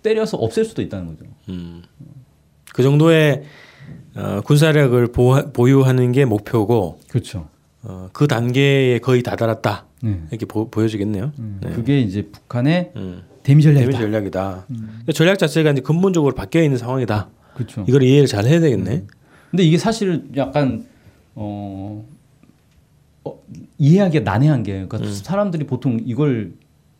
때려서 0.02 0.36
없앨 0.36 0.64
수도 0.64 0.82
있다는 0.82 1.06
거죠. 1.06 1.24
그 2.72 2.82
정도의 2.82 3.44
어, 4.14 4.40
군사력을 4.44 5.06
보하, 5.08 5.46
보유하는 5.52 6.12
게 6.12 6.24
목표고 6.24 6.98
그렇죠. 7.08 7.48
어, 7.82 8.08
그 8.12 8.26
단계에 8.26 8.98
거의 8.98 9.22
다다랐다 9.22 9.86
네. 10.02 10.22
이렇게 10.30 10.46
보, 10.46 10.68
보여지겠네요. 10.70 11.32
네. 11.60 11.70
그게 11.70 12.00
이제 12.00 12.22
북한의 12.22 12.92
음. 12.96 13.22
대미 13.42 13.62
전략이다. 13.62 13.90
대미 13.90 14.02
전략이다. 14.02 14.64
그러니까 14.68 15.12
전략 15.12 15.38
자체가 15.38 15.70
이제 15.72 15.80
근본적으로 15.80 16.34
바뀌어 16.34 16.62
있는 16.62 16.78
상황이다. 16.78 17.28
그렇죠. 17.54 17.84
이걸 17.88 18.02
이해를 18.02 18.26
잘 18.26 18.46
해야 18.46 18.60
되겠네. 18.60 19.04
근데 19.52 19.62
이게 19.62 19.78
사실 19.78 20.24
약간 20.36 20.84
어, 21.36 22.04
어 23.24 23.38
이해하기가 23.78 24.24
난해한 24.24 24.64
게 24.64 24.72
그러니까 24.72 24.98
음. 24.98 25.12
사람들이 25.12 25.64
보통 25.66 26.00
이걸 26.04 26.54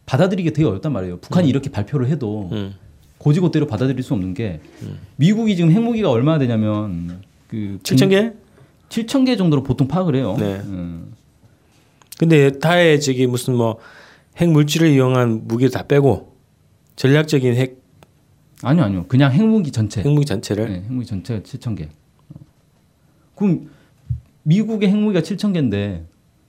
받아들이기 0.07 0.53
되게 0.53 0.69
어렵단 0.69 0.93
말이에요. 0.93 1.19
북한이 1.19 1.49
이렇게 1.49 1.69
발표를 1.71 2.09
해도 2.09 2.49
음. 2.53 2.75
고지고대로 3.19 3.67
받아들일 3.67 4.05
수 4.05 4.15
없는 4.15 4.35
게 4.35 4.61
미국이 5.17 5.57
지금 5.57 5.73
핵무기가 5.73 6.09
얼마나 6.11 6.39
되냐면 6.39 7.23
그 7.49 7.81
7천 7.83 8.11
개? 8.11 8.33
7천 8.89 9.27
개 9.27 9.37
정도로 9.37 9.65
보통 9.65 9.89
파악을 9.89 10.15
해요. 10.15 10.37
네. 10.39 10.61
음. 10.65 11.15
근데 12.19 12.59
타의 12.61 13.01
저기 13.01 13.27
무슨 13.27 13.57
뭐 13.57 13.81
핵 14.37 14.51
물질을 14.51 14.89
이용한 14.91 15.47
무기를 15.47 15.71
다 15.71 15.87
빼고 15.87 16.35
전략적인 16.97 17.55
핵 17.55 17.83
아니요, 18.63 18.85
아니요. 18.85 19.05
그냥 19.09 19.33
핵무기 19.33 19.73
전체. 19.73 20.03
핵무기 20.03 20.25
전체를 20.25 20.69
네, 20.69 20.83
핵무기 20.87 21.05
전체가 21.05 21.41
7천 21.41 21.77
개. 21.77 21.89
어. 23.43 23.47
그럼 23.47 23.71
미국의 24.45 24.89
핵무기가 24.89 25.21
7천 25.21 25.53
개인데 25.53 26.05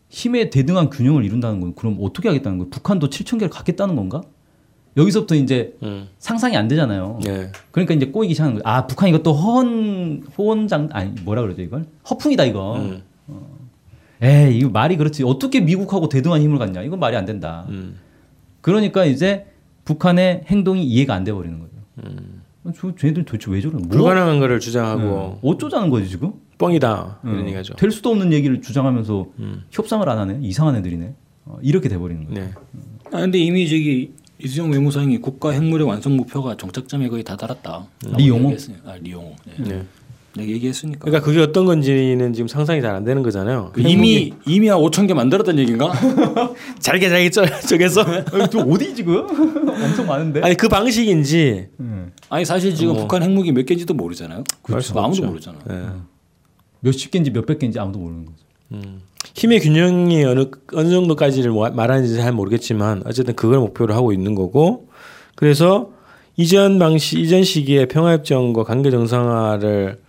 힘의 0.09 0.49
대등한 0.49 0.89
균형을 0.89 1.25
이룬다는 1.25 1.59
건 1.59 1.73
그럼 1.75 1.97
어떻게 2.01 2.29
하겠다는 2.29 2.59
거예요? 2.59 2.69
북한도 2.69 3.09
7천 3.09 3.39
개를 3.39 3.49
갖겠다는 3.49 3.95
건가? 3.95 4.21
여기서부터 4.95 5.33
이제 5.35 5.75
음. 5.81 6.07
상상이 6.19 6.55
안 6.55 6.67
되잖아요. 6.67 7.19
예. 7.25 7.51
그러니까 7.71 7.95
이제 7.95 8.05
꼬이기 8.05 8.35
시작하는 8.35 8.59
거예요. 8.59 8.63
아, 8.65 8.85
북한 8.85 9.09
이것도 9.09 9.33
허언 9.33 10.23
호언장 10.37 10.89
아니 10.91 11.09
뭐라 11.21 11.41
그러죠 11.41 11.63
이걸? 11.63 11.85
허풍이다 12.09 12.45
이거. 12.45 12.77
음. 12.77 13.01
어. 13.27 13.57
에이 14.21 14.59
이거 14.59 14.69
말이 14.69 14.95
그렇지. 14.97 15.23
어떻게 15.23 15.61
미국하고 15.61 16.09
대등한 16.09 16.41
힘을 16.41 16.59
갖냐? 16.59 16.83
이건 16.83 16.99
말이 16.99 17.15
안 17.17 17.25
된다. 17.25 17.65
음. 17.69 17.95
그러니까 18.61 19.03
이제 19.05 19.47
북한의 19.83 20.43
행동이 20.45 20.83
이해가 20.85 21.15
안돼 21.15 21.33
버리는 21.33 21.59
거죠. 21.59 21.73
저 22.77 22.95
쟤들 22.95 23.25
도대체 23.25 23.51
왜 23.51 23.59
저러는? 23.59 23.87
뭐, 23.87 23.97
불가능한 23.97 24.39
거를 24.39 24.59
주장하고 24.59 25.39
네. 25.41 25.49
어쩌자는 25.49 25.89
거지 25.89 26.07
지금? 26.07 26.33
뻥이다 26.67 27.19
이런 27.23 27.41
어. 27.41 27.45
얘기하죠. 27.45 27.73
될 27.75 27.91
수도 27.91 28.09
없는 28.11 28.31
얘기를 28.31 28.61
주장하면서 28.61 29.25
음. 29.39 29.63
협상을 29.71 30.07
안 30.07 30.17
하네. 30.17 30.39
이상한 30.41 30.75
애들이네. 30.77 31.13
어, 31.45 31.57
이렇게 31.61 31.89
돼 31.89 31.97
버리는 31.97 32.25
거예요. 32.25 32.45
네. 32.45 32.53
아 33.11 33.19
근데 33.21 33.37
이미 33.37 33.67
저기 33.67 34.11
이수영 34.39 34.71
외무상이 34.71 35.17
국가 35.19 35.51
핵무력 35.51 35.89
완성 35.89 36.15
목표가 36.15 36.55
정착점에 36.57 37.09
거의 37.09 37.23
다다랐다. 37.23 37.85
리용호? 38.17 38.55
아 38.85 38.95
리용호. 39.01 39.35
네. 39.57 39.63
네. 39.69 39.83
내가 40.35 40.49
얘기했으니까. 40.51 40.99
그러니까 41.01 41.23
그게 41.23 41.39
어떤 41.41 41.65
건지는 41.65 42.33
지금 42.33 42.47
상상이 42.47 42.81
잘 42.81 42.95
안 42.95 43.03
되는 43.03 43.21
거잖아요. 43.21 43.69
그 43.73 43.81
이미 43.81 44.33
이미 44.47 44.67
한 44.67 44.79
5천 44.79 45.07
개 45.07 45.13
만들었던 45.13 45.59
얘기인가? 45.59 45.91
잘게 46.79 47.09
잘게 47.09 47.29
쪄 47.29 47.45
저게서 47.45 48.03
저 48.49 48.59
어디 48.61 48.95
지금? 48.95 49.17
엄청 49.69 50.07
많은데. 50.07 50.41
아니 50.41 50.55
그 50.55 50.67
방식인지 50.69 51.67
아니 52.29 52.45
사실 52.45 52.73
지금 52.73 52.95
북한 52.95 53.21
핵무기 53.21 53.51
몇 53.51 53.63
개인지도 53.65 53.93
모르잖아요. 53.93 54.43
그렇죠. 54.63 54.99
아무도. 54.99 55.23
모르잖아. 55.25 55.59
예. 55.69 55.83
몇십 56.83 57.11
개인지 57.11 57.31
몇백 57.31 57.59
개인지 57.59 57.79
아무도 57.79 57.99
모르는 57.99 58.25
거죠. 58.25 58.43
힘의 59.35 59.61
균형이 59.61 60.23
어느 60.25 60.45
어느 60.73 60.89
정도까지를 60.89 61.51
뭐- 61.51 61.69
말하는지 61.69 62.15
잘 62.15 62.31
모르겠지만 62.33 63.03
어쨌든 63.05 63.35
그걸 63.35 63.59
목표로 63.59 63.93
하고 63.93 64.11
있는 64.11 64.35
거고 64.35 64.89
그래서 65.35 65.91
이전 66.35 66.77
방식 66.79 67.19
이전 67.19 67.43
시기에 67.43 67.85
평화협정과 67.87 68.63
관계 68.63 68.91
정상화를 68.91 70.01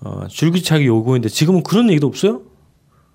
어, 0.00 0.26
줄기차게 0.28 0.86
요구했는데 0.86 1.28
지금은 1.28 1.62
그런 1.62 1.88
얘기도 1.90 2.06
없어요. 2.06 2.42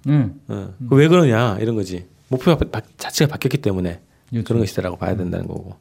응. 0.07 0.35
어. 0.47 0.69
그왜 0.89 1.07
그러냐 1.07 1.57
이런 1.59 1.75
거지 1.75 2.05
바- 2.29 2.81
자체가 2.97 3.31
바뀌었기 3.31 3.57
때문에 3.59 3.99
그렇죠. 4.29 4.45
그런 4.45 4.59
것이다라고 4.61 4.97
봐야 4.97 5.15
된다는 5.15 5.47
거고. 5.47 5.75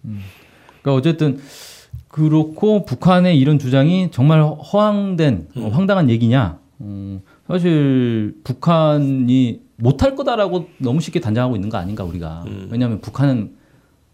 그러니까 0.83 0.95
어쨌든 0.95 1.41
그렇고 2.09 2.85
북한의 2.85 3.38
이런 3.38 3.59
주장이 3.59 4.11
정말 4.11 4.43
허황된 4.43 5.49
어, 5.57 5.69
황당한 5.73 6.09
얘기냐? 6.11 6.59
음, 6.83 7.23
사실 7.47 8.37
북한이 8.45 9.61
못할 9.77 10.15
거다라고 10.15 10.69
너무 10.79 11.01
쉽게 11.01 11.21
단정하고 11.21 11.57
있는 11.57 11.69
거 11.69 11.79
아닌가 11.79 12.05
우리가? 12.05 12.45
왜냐하면 12.71 13.01
북한은 13.01 13.55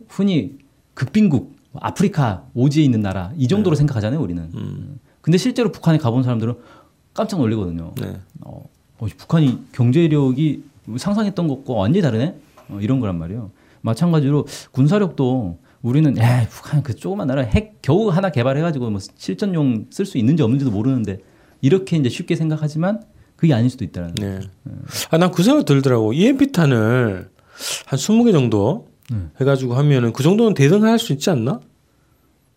흔히 0.09 0.59
극빈국, 0.95 1.57
아프리카 1.75 2.45
오지에 2.55 2.85
있는 2.85 3.01
나라 3.03 3.33
이 3.37 3.49
정도로 3.49 3.77
생각하잖아요 3.77 4.21
우리는. 4.21 4.49
근데 5.21 5.39
실제로 5.39 5.71
북한에 5.73 5.99
가본 5.99 6.23
사람들은 6.23 6.55
깜짝 7.15 7.39
놀리거든요. 7.41 7.93
네. 8.01 8.17
어, 8.41 8.65
어, 8.99 9.07
북한이 9.17 9.59
경제력이 9.73 10.63
상상했던 10.97 11.49
것과 11.49 11.75
완전히 11.75 12.03
다르네? 12.03 12.35
어, 12.69 12.79
이런 12.81 13.01
거란 13.01 13.19
말이에요. 13.19 13.51
마찬가지로 13.81 14.47
군사력도 14.73 15.59
우리는 15.83 16.17
야 16.19 16.47
북한 16.49 16.83
그 16.83 16.95
조그만 16.95 17.27
나라 17.27 17.43
핵 17.43 17.79
겨우 17.83 18.09
하나 18.11 18.31
개발해가지고 18.31 18.91
뭐 18.91 19.01
실전용 19.17 19.87
쓸 19.91 20.05
수 20.05 20.19
있는지 20.19 20.43
없는지도 20.43 20.71
모르는데 20.71 21.19
이렇게 21.61 21.97
이제 21.97 22.09
쉽게 22.09 22.37
생각하지만 22.37 23.03
그게 23.37 23.55
아닐 23.55 23.71
수도 23.71 23.85
있다는 23.85 24.15
거예요. 24.15 24.41
네. 24.41 24.47
아, 25.11 25.19
난 25.19 25.31
그 25.31 25.43
생각 25.43 25.65
들더라고. 25.65 26.13
EMP 26.13 26.53
탄을 26.53 27.29
한 27.87 27.99
20개 27.99 28.33
정도 28.33 28.89
해가지고 29.41 29.75
하면은 29.75 30.13
그 30.13 30.23
정도는 30.23 30.55
대등할 30.55 30.99
수 30.99 31.13
있지 31.13 31.31
않나? 31.31 31.61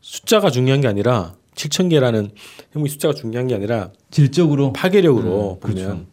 숫자가 0.01 0.49
중요한 0.49 0.81
게 0.81 0.87
아니라 0.87 1.35
7천 1.55 1.89
개라는 1.89 2.31
핵무기 2.75 2.91
숫자가 2.91 3.13
중요한 3.13 3.47
게 3.47 3.55
아니라 3.55 3.91
질적으로 4.09 4.73
파괴력으로 4.73 5.59
보면 5.61 6.07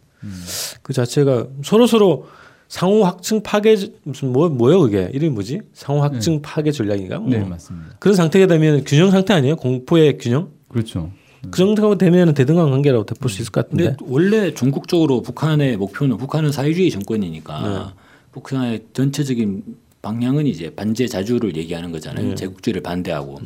그 0.83 0.93
자체가 0.93 1.47
서로 1.63 1.87
서로 1.87 2.27
상호 2.67 3.03
확증 3.03 3.41
파괴 3.41 3.75
무슨 4.03 4.31
뭐 4.31 4.47
뭐요 4.49 4.79
그게 4.81 5.09
이름이 5.11 5.33
뭐지? 5.33 5.61
상호 5.73 6.01
확증 6.01 6.41
파괴 6.43 6.71
전략인가? 6.71 7.17
뭐. 7.19 7.29
네 7.29 7.39
맞습니다. 7.43 7.95
그런 7.97 8.15
상태가 8.15 8.45
되면 8.45 8.83
균형 8.83 9.09
상태 9.09 9.33
아니에요? 9.33 9.55
공포의 9.55 10.19
균형? 10.19 10.51
그렇죠. 10.67 11.11
그 11.49 11.57
정도가 11.57 11.97
되면 11.97 12.33
대등한 12.33 12.69
관계라고 12.69 13.05
볼 13.05 13.29
수 13.29 13.41
있을 13.41 13.51
것 13.51 13.65
같은데. 13.65 13.95
원래 14.01 14.53
전국적으로 14.53 15.21
북한의 15.21 15.77
목표는 15.77 16.17
북한은 16.17 16.51
사회주의 16.51 16.89
정권이니까 16.91 17.93
북한의 18.31 18.85
전체적인 18.93 19.63
방향은 20.01 20.47
이제 20.47 20.69
반제 20.73 21.07
자주를 21.07 21.55
얘기하는 21.57 21.91
거잖아요. 21.91 22.35
제국주의를 22.35 22.81
반대하고. 22.81 23.39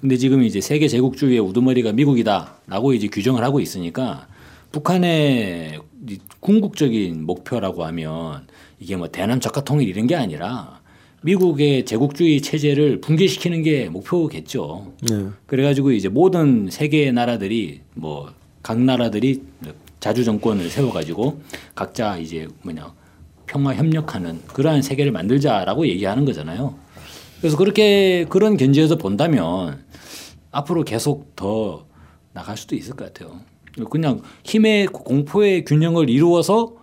근데 0.00 0.16
지금 0.16 0.42
이제 0.42 0.60
세계 0.60 0.88
제국주의의 0.88 1.40
우두머리가 1.40 1.92
미국이다라고 1.92 2.94
이제 2.94 3.08
규정을 3.08 3.44
하고 3.44 3.60
있으니까 3.60 4.26
북한의 4.72 5.80
이 6.08 6.18
궁극적인 6.40 7.24
목표라고 7.24 7.84
하면 7.86 8.46
이게 8.78 8.96
뭐 8.96 9.08
대남 9.08 9.40
적화 9.40 9.62
통일 9.62 9.88
이런 9.88 10.06
게 10.06 10.14
아니라 10.14 10.77
미국의 11.22 11.84
제국주의 11.84 12.40
체제를 12.40 13.00
붕괴시키는 13.00 13.62
게 13.62 13.88
목표겠죠. 13.88 14.92
네. 15.10 15.26
그래가지고 15.46 15.92
이제 15.92 16.08
모든 16.08 16.68
세계 16.70 17.10
나라들이 17.12 17.80
뭐 17.94 18.38
각 18.68 18.80
나라들이 18.82 19.42
자주 19.98 20.24
정권을 20.24 20.68
세워가지고 20.68 21.40
각자 21.74 22.18
이제 22.18 22.48
뭐냐 22.62 22.92
평화 23.46 23.74
협력하는 23.74 24.42
그러한 24.48 24.82
세계를 24.82 25.10
만들자라고 25.10 25.86
얘기하는 25.88 26.26
거잖아요. 26.26 26.74
그래서 27.40 27.56
그렇게 27.56 28.26
그런 28.28 28.58
견지에서 28.58 28.96
본다면 28.98 29.82
앞으로 30.50 30.84
계속 30.84 31.34
더 31.34 31.86
나갈 32.34 32.58
수도 32.58 32.76
있을 32.76 32.94
것 32.94 33.06
같아요. 33.12 33.40
그냥 33.90 34.20
힘의 34.44 34.88
공포의 34.88 35.64
균형을 35.64 36.10
이루어서 36.10 36.74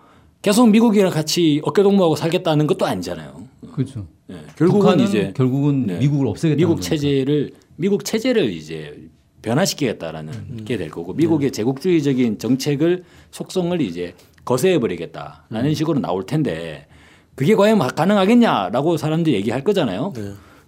계속 0.41 0.69
미국이랑 0.69 1.11
같이 1.11 1.61
어깨동무하고 1.63 2.15
살겠다는 2.15 2.65
것도 2.65 2.87
아니잖아요. 2.87 3.44
그렇죠. 3.75 4.07
예, 4.29 4.37
결국은 4.57 5.01
이제 5.01 5.33
결국은 5.35 5.85
네. 5.85 5.99
미국을 5.99 6.27
없애겠다. 6.27 6.55
미국 6.55 6.81
체제를 6.81 7.51
미국 7.75 8.05
체제를 8.05 8.49
이제 8.49 9.09
변화시키겠다라는 9.41 10.63
게될 10.63 10.89
거고 10.89 11.13
미국의 11.13 11.51
제국주의적인 11.51 12.39
정책을 12.39 13.03
속성을 13.31 13.79
이제 13.81 14.15
거세해 14.45 14.79
버리겠다라는 14.79 15.73
식으로 15.73 15.99
나올 15.99 16.25
텐데 16.25 16.87
그게 17.35 17.53
과연 17.53 17.79
가능하겠냐라고 17.79 18.95
사람들이 18.95 19.35
얘기할 19.35 19.65
거잖아요. 19.65 20.13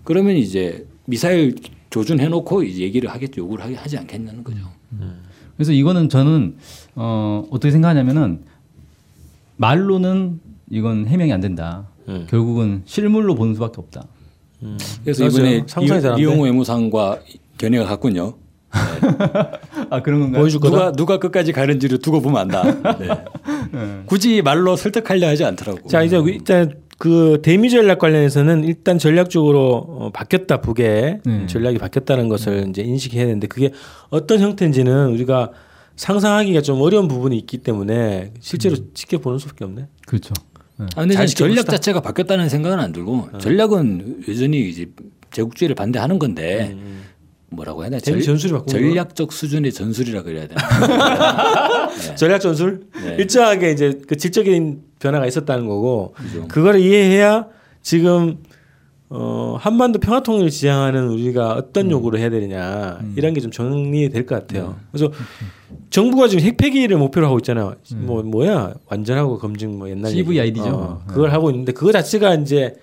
그러면 0.04 0.36
이제 0.36 0.86
미사일 1.06 1.56
조준해 1.90 2.28
놓고 2.28 2.64
이제 2.64 2.82
얘기를 2.82 3.10
하겠죠. 3.10 3.42
요구를 3.42 3.78
하지 3.78 3.98
않겠냐는 3.98 4.44
거죠. 4.44 4.60
그래서 5.56 5.72
이거는 5.72 6.10
저는 6.10 6.58
어, 6.96 7.48
어떻게 7.50 7.72
생각하냐면은 7.72 8.44
말로는 9.56 10.42
이건 10.70 11.08
해명이 11.08 11.32
안 11.32 11.40
된다. 11.40 11.88
음. 12.08 12.28
결국은 12.30 12.84
실물로 12.86 13.36
보는 13.36 13.54
수밖에 13.56 13.76
없다. 13.78 14.08
그래서 15.04 15.24
맞아요. 15.26 15.38
이번에 15.38 15.64
상상이 15.68 16.02
잘안 16.02 16.18
돼. 16.18 16.22
리, 16.22 16.24
용호 16.28 16.44
외무상과 16.44 17.20
견해가 17.58 17.86
같군요. 17.86 18.34
아 19.90 20.02
그런 20.02 20.20
건가요? 20.22 20.42
보여줄 20.42 20.60
거다. 20.60 20.76
누가 20.76 20.92
누가 20.92 21.20
끝까지 21.20 21.52
가는지를 21.52 22.00
두고 22.00 22.22
보면 22.22 22.42
안다. 22.42 22.64
네. 23.00 24.04
굳이 24.06 24.42
말로 24.42 24.76
설득하려 24.76 25.28
하지 25.28 25.44
않더라고. 25.46 25.88
자 25.88 26.04
이제 26.04 26.18
일단 26.18 26.74
그 26.98 27.40
대미 27.44 27.70
전략 27.70 28.00
관련해서는 28.00 28.64
일단 28.64 28.98
전략적으로 28.98 29.86
어, 29.88 30.10
바뀌었다 30.12 30.62
북의 30.62 31.20
네. 31.24 31.46
전략이 31.46 31.78
바뀌었다는 31.78 32.28
것을 32.28 32.68
이제 32.70 32.82
인식해야 32.82 33.26
되는데 33.26 33.48
그게 33.48 33.72
어떤 34.10 34.40
형태인지는 34.40 35.10
우리가 35.12 35.52
상상하기가 35.96 36.62
좀 36.62 36.82
어려운 36.82 37.08
부분이 37.08 37.38
있기 37.38 37.60
때문에 37.60 38.34
실제로 38.40 38.76
지켜보는 38.94 39.40
수밖에 39.40 39.66
없네. 39.66 39.88
그렇죠. 40.06 40.34
네. 40.80 40.86
아, 40.96 41.02
근데 41.02 41.14
전략 41.16 41.28
지켜봅시다. 41.28 41.72
자체가 41.72 42.02
바뀌었다는 42.02 42.50
생각은 42.50 42.80
안 42.80 42.92
들고 42.92 43.30
전략은 43.40 44.24
여전히 44.28 44.70
이제 44.70 44.88
제국주의를 45.32 45.76
반대하는 45.76 46.20
건데 46.20 46.78
뭐라고 47.50 47.82
해야 47.82 47.90
되나 47.90 48.00
재미 48.00 48.24
전술이 48.24 48.54
바꾸는 48.54 48.80
전략적 48.90 49.32
수준의 49.32 49.72
전술이라 49.72 50.24
그래야 50.24 50.48
되나 50.48 51.90
전략 52.16 52.40
전술 52.40 52.88
네. 53.04 53.16
일정하게 53.20 53.72
이제 53.72 54.00
그 54.08 54.18
질적인 54.18 54.82
변화가 55.00 55.26
있었다는 55.26 55.66
거고 55.68 56.14
그죠. 56.16 56.48
그거를 56.48 56.80
이해해야 56.80 57.48
지금 57.82 58.38
어 59.10 59.56
한반도 59.60 60.00
평화 60.00 60.22
통일을 60.22 60.50
지향하는 60.50 61.08
우리가 61.08 61.54
어떤 61.54 61.90
요구를 61.90 62.20
해야 62.20 62.30
되느냐 62.30 63.00
이런 63.16 63.34
게 63.34 63.40
좀 63.40 63.52
정리될 63.52 64.26
것 64.26 64.36
같아요. 64.36 64.76
그래서 64.92 65.12
정부가 65.90 66.28
지금 66.28 66.44
핵폐기를 66.44 66.98
목표로 66.98 67.26
하고 67.28 67.38
있잖아요. 67.38 67.76
뭐 67.96 68.22
뭐야 68.24 68.74
완전하고 68.88 69.38
검증 69.38 69.78
뭐 69.78 69.90
옛날 69.90 70.12
CVID 70.12 70.60
죠. 70.60 70.66
얘기. 70.66 70.76
어, 70.76 71.02
그걸 71.08 71.32
하고 71.32 71.50
있는데 71.52 71.72
그거 71.72 71.92
자체가 71.94 72.36
이제 72.36 72.76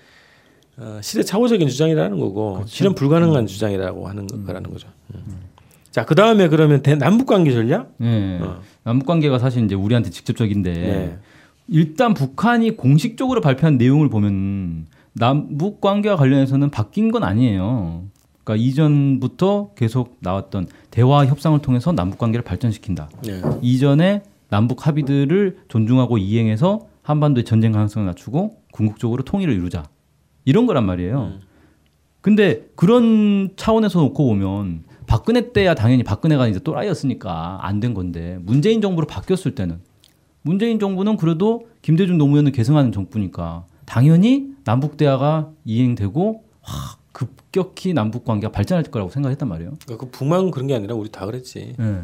어, 0.77 0.99
시대착오적인 1.01 1.67
주장이라는 1.67 2.19
거고 2.19 2.63
실현 2.65 2.95
불가능한 2.95 3.45
주장이라고 3.45 4.07
하는 4.07 4.25
거- 4.27 4.41
거라는 4.43 4.71
거죠. 4.71 4.87
음. 5.13 5.21
자, 5.91 6.05
그 6.05 6.15
다음에 6.15 6.49
그러면 6.49 6.81
대- 6.81 6.95
남북 6.95 7.27
관계 7.27 7.53
전략? 7.53 7.93
네. 7.97 8.39
어. 8.41 8.59
남북 8.83 9.05
관계가 9.05 9.39
사실 9.39 9.63
이제 9.63 9.75
우리한테 9.75 10.09
직접적인데 10.09 10.73
네. 10.73 11.17
일단 11.69 12.13
북한이 12.13 12.71
공식적으로 12.75 13.39
발표한 13.41 13.77
내용을 13.77 14.09
보면 14.09 14.87
남북 15.17 15.81
관계와 15.81 16.17
관련해서는 16.17 16.69
바뀐 16.69 17.11
건 17.11 17.23
아니에요. 17.23 18.03
그러니까 18.43 18.63
이전부터 18.63 19.71
계속 19.75 20.17
나왔던 20.19 20.67
대화 20.91 21.25
협상을 21.25 21.57
통해서 21.61 21.91
남북 21.93 22.19
관계를 22.19 22.43
발전시킨다. 22.43 23.09
네. 23.23 23.41
이전에 23.61 24.23
남북 24.49 24.85
합의들을 24.85 25.57
존중하고 25.69 26.17
이행해서 26.17 26.81
한반도의 27.01 27.45
전쟁 27.45 27.71
가능성을 27.71 28.05
낮추고 28.07 28.57
궁극적으로 28.71 29.23
통일을 29.23 29.53
이루자. 29.53 29.83
이런 30.43 30.65
거란 30.67 30.85
말이에요. 30.85 31.33
근데 32.21 32.65
그런 32.75 33.49
차원에서 33.55 33.99
놓고 33.99 34.25
보면 34.25 34.83
박근혜 35.07 35.53
때야 35.53 35.75
당연히 35.75 36.03
박근혜가 36.03 36.47
이제 36.47 36.59
또라이였으니까 36.59 37.59
안 37.61 37.79
된 37.79 37.93
건데 37.93 38.37
문재인 38.41 38.81
정부로 38.81 39.07
바뀌었을 39.07 39.55
때는 39.55 39.79
문재인 40.41 40.79
정부는 40.79 41.17
그래도 41.17 41.67
김대중 41.81 42.17
노무현을 42.17 42.51
계승하는 42.51 42.91
정부니까 42.91 43.65
당연히 43.85 44.47
남북 44.63 44.97
대화가 44.97 45.51
이행되고 45.65 46.43
와, 46.61 46.69
급격히 47.11 47.93
남북 47.93 48.25
관계가 48.25 48.51
발전할 48.51 48.83
거라고 48.85 49.09
생각했단 49.09 49.47
말이에요. 49.47 49.73
그 49.87 50.09
북만 50.11 50.51
그런 50.51 50.67
게 50.67 50.75
아니라 50.75 50.95
우리 50.95 51.09
다 51.09 51.25
그랬지. 51.25 51.75
예. 51.79 51.95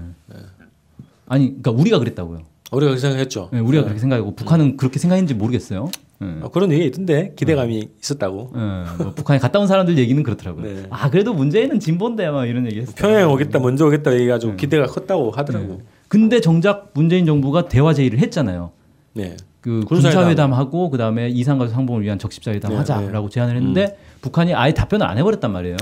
아니, 1.28 1.48
그러니까 1.48 1.72
우리가 1.72 2.00
그랬다고요. 2.00 2.44
우리가 2.72 2.92
그렇게 2.92 3.02
생각했죠. 3.02 3.50
예, 3.54 3.60
우리가 3.60 3.84
그렇게 3.84 4.00
생각하고 4.00 4.34
북한은 4.36 4.78
그렇게 4.78 5.00
생각했는지 5.00 5.34
모르겠어요. 5.34 5.90
예. 6.22 6.26
어, 6.42 6.50
그런 6.50 6.72
얘기 6.72 6.86
있던데 6.86 7.34
기대감이 7.36 7.90
있었다고. 8.02 8.54
예, 8.56 9.04
뭐 9.04 9.14
북한에 9.14 9.40
갔다 9.40 9.60
온 9.60 9.68
사람들 9.68 9.98
얘기는 9.98 10.22
그렇더라고요. 10.24 10.64
네. 10.64 10.86
아 10.90 11.10
그래도 11.10 11.34
문재인은 11.34 11.80
진보인데 11.82 12.30
막 12.30 12.46
이런 12.46 12.66
얘기 12.66 12.80
했어요. 12.80 12.96
평양 12.96 13.30
오겠다, 13.32 13.60
먼저 13.60 13.88
오겠다 13.88 14.14
얘기가지고 14.14 14.56
기대가 14.56 14.86
컸다고 14.86 15.32
하더라고. 15.32 15.82
근데 16.08 16.40
정작 16.40 16.92
문재인 16.94 17.26
정부가 17.26 17.68
대화 17.68 17.94
제의를 17.94 18.20
했잖아요. 18.20 18.72
네. 19.14 19.36
그 19.62 19.82
군사회담. 19.82 20.54
하고 20.54 20.90
그 20.90 20.98
다음에 20.98 21.30
이산가족 21.30 21.74
상봉을 21.74 22.02
위한 22.04 22.18
적십자회담 22.18 22.72
네, 22.72 22.78
하자라고 22.78 23.30
제안을 23.30 23.56
했는데 23.56 23.98
북한이 24.22 24.54
아예 24.54 24.74
답변을 24.74 25.06
안 25.06 25.18
해버렸단 25.18 25.52
말이에요. 25.52 25.78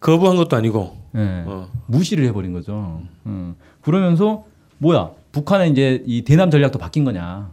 거부한 0.00 0.36
것도 0.36 0.56
아니고. 0.56 0.96
예. 1.14 1.44
어. 1.46 1.68
무시를 1.86 2.24
해버린 2.26 2.52
거죠. 2.52 3.02
음. 3.26 3.54
그러면서 3.80 4.44
뭐야 4.78 5.10
북한의 5.30 5.70
이제 5.70 6.02
이 6.06 6.22
대남 6.22 6.50
전략도 6.50 6.78
바뀐 6.78 7.04
거냐? 7.04 7.50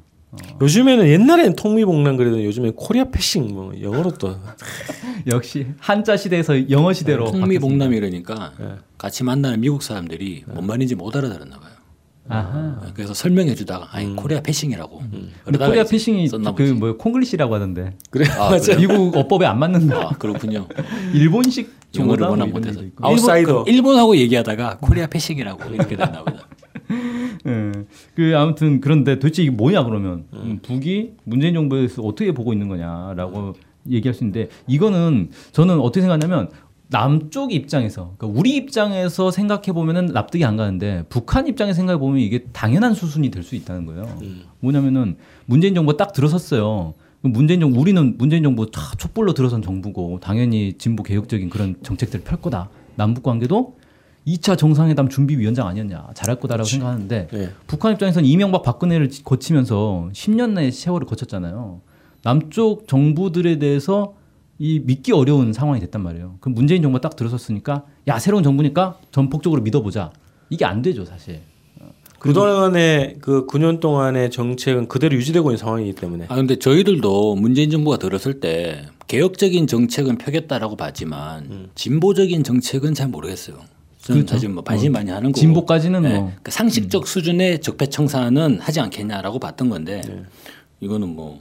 요즘에는 0.62 1.08
옛날에는 1.08 1.56
통미봉남 1.56 2.16
그래도 2.18 2.44
요즘에 2.44 2.72
Korea 2.76 3.06
passing 3.06 3.54
뭐 3.54 3.74
영어로 3.82 4.12
또 4.12 4.36
역시 5.28 5.68
한자 5.80 6.18
시대에서 6.18 6.70
영어 6.70 6.94
시대로 6.94 7.26
바뀌었습니다. 7.26 7.46
통미봉남이라니까 7.60 8.52
네. 8.60 8.76
같이 8.98 9.24
만나는 9.24 9.62
미국 9.62 9.82
사람들이 9.82 10.44
뭔 10.48 10.68
말인지 10.68 10.96
못 10.96 11.16
알아들었나 11.16 11.58
봐요. 11.60 11.72
아하. 12.30 12.80
그래서 12.94 13.14
설명해 13.14 13.56
주다가 13.56 13.88
아니 13.92 14.16
Korea 14.16 14.40
passing이라고. 14.42 15.00
근데 15.00 15.30
그러다가 15.46 15.68
코리아 15.70 15.82
이제 15.82 15.92
passing이 15.92 16.28
썼나 16.28 16.54
그 16.54 16.64
보지. 16.64 16.74
뭐 16.74 16.96
콩글리시라고 16.96 17.56
하던데 17.56 17.98
그래 18.12 18.26
아, 18.38 18.52
맞아. 18.52 18.76
미국 18.76 19.16
어법에 19.18 19.46
안 19.46 19.58
맞는다. 19.60 19.98
아 19.98 20.10
그렇군요. 20.12 20.68
일본식 21.14 21.74
워낙 21.98 22.28
뭐 22.28 22.36
이런 22.36 22.52
못해서. 22.52 22.82
아웃사이더. 23.02 23.52
일본, 23.52 23.68
일본하고 23.68 24.16
얘기하다가 24.16 24.78
Korea 24.78 25.08
passing이라고 25.08 25.74
이렇게 25.74 25.96
됐나 25.96 26.24
보다. 26.24 26.48
예. 27.48 27.72
그 28.16 28.34
아무튼 28.38 28.80
그런데 28.80 29.16
도대체 29.16 29.42
이게 29.44 29.52
뭐냐 29.52 29.84
그러면 29.84 30.26
음, 30.34 30.60
북이 30.62 31.14
문재인 31.24 31.54
정부에서 31.56 32.04
어떻게 32.04 32.32
보고 32.32 32.54
있는 32.54 32.68
거냐라고 32.68 33.54
얘기할 33.90 34.14
수 34.14 34.24
있는데 34.24 34.50
이거는 34.68 35.32
저는 35.52 35.80
어떻게 35.80 36.02
생각하냐면 36.02 36.50
남쪽 36.92 37.54
입장에서 37.54 38.14
그러니까 38.18 38.40
우리 38.40 38.56
입장에서 38.56 39.30
생각해 39.30 39.72
보면은 39.74 40.08
납득이 40.08 40.44
안 40.44 40.58
가는데 40.58 41.04
북한 41.10 41.48
입장에 41.48 41.74
생각해 41.74 42.00
보면 42.00 42.20
이게 42.20 42.46
당연한 42.52 42.94
수순이 42.96 43.30
될 43.30 43.44
수 43.44 43.56
있다는 43.56 43.86
거예요. 43.86 44.18
뭐냐면은 44.60 45.16
문재인 45.46 45.76
정부가 45.76 45.98
딱 46.04 46.14
들어섰어요. 46.14 46.94
문재인 47.22 47.60
정부 47.60 47.80
우리는 47.80 48.16
문재인 48.18 48.44
정부 48.44 48.72
차- 48.72 48.96
촛불로 48.98 49.34
들어선 49.34 49.62
정부고 49.62 50.20
당연히 50.22 50.74
진보 50.78 51.04
개혁적인 51.04 51.50
그런 51.50 51.76
정책들을 51.84 52.24
펼 52.24 52.42
거다. 52.42 52.70
남북 52.96 53.24
관계도 53.24 53.76
2차 54.28 54.58
정상회담 54.58 55.10
준비위원장 55.10 55.68
아니었냐 55.68 56.08
잘할 56.16 56.40
거다라고 56.40 56.68
생각하는데 56.68 57.28
네. 57.32 57.50
북한 57.68 57.94
입장에서는 57.94 58.28
이명박 58.28 58.64
박근혜를 58.64 59.10
지- 59.10 59.24
거치면서 59.24 60.10
10년 60.14 60.52
내 60.54 60.72
세월을 60.72 61.06
거쳤잖아요. 61.08 61.82
남쪽 62.24 62.88
정부들에 62.88 63.60
대해서 63.60 64.14
이 64.60 64.80
믿기 64.84 65.14
어려운 65.14 65.54
상황이 65.54 65.80
됐단 65.80 66.04
말이에요. 66.04 66.36
그럼 66.42 66.54
문재인 66.54 66.82
정부가 66.82 67.02
딱 67.02 67.16
들어섰으니까 67.16 67.86
야 68.08 68.20
새로운 68.20 68.44
정부니까 68.44 69.00
전폭적으로 69.12 69.62
믿어보자. 69.62 70.12
이게 70.50 70.66
안 70.66 70.82
되죠 70.82 71.06
사실. 71.06 71.42
그동안의 72.20 73.16
그 73.22 73.46
9년 73.48 73.80
동안의 73.80 74.30
정책은 74.32 74.90
그대로 74.90 75.16
유지되고 75.16 75.50
있는 75.52 75.58
상황이기 75.58 75.94
때문에 75.94 76.26
아 76.28 76.36
근데 76.36 76.58
저희들도 76.60 77.36
문재인 77.36 77.70
정부가 77.70 77.98
들었을 77.98 78.42
때 78.42 78.88
개혁적인 79.08 79.68
정책은 79.68 80.18
펴겠다라고 80.18 80.76
봤지만 80.76 81.70
진보적인 81.76 82.44
정책은 82.44 82.94
잘 82.94 83.08
모르겠어요. 83.08 83.58
저는 84.02 84.22
그렇죠. 84.22 84.36
사실 84.36 84.50
뭐 84.50 84.64
반신반의하는 84.64 85.32
거고. 85.32 85.40
진보까지는 85.40 86.02
네. 86.02 86.20
뭐 86.20 86.34
그 86.44 86.52
상식적 86.52 87.08
수준의 87.08 87.62
적폐청산은 87.62 88.60
하지 88.60 88.82
않겠냐라고 88.82 89.40
봤던 89.40 89.70
건데 89.70 90.02
이거는 90.82 91.08
뭐 91.16 91.40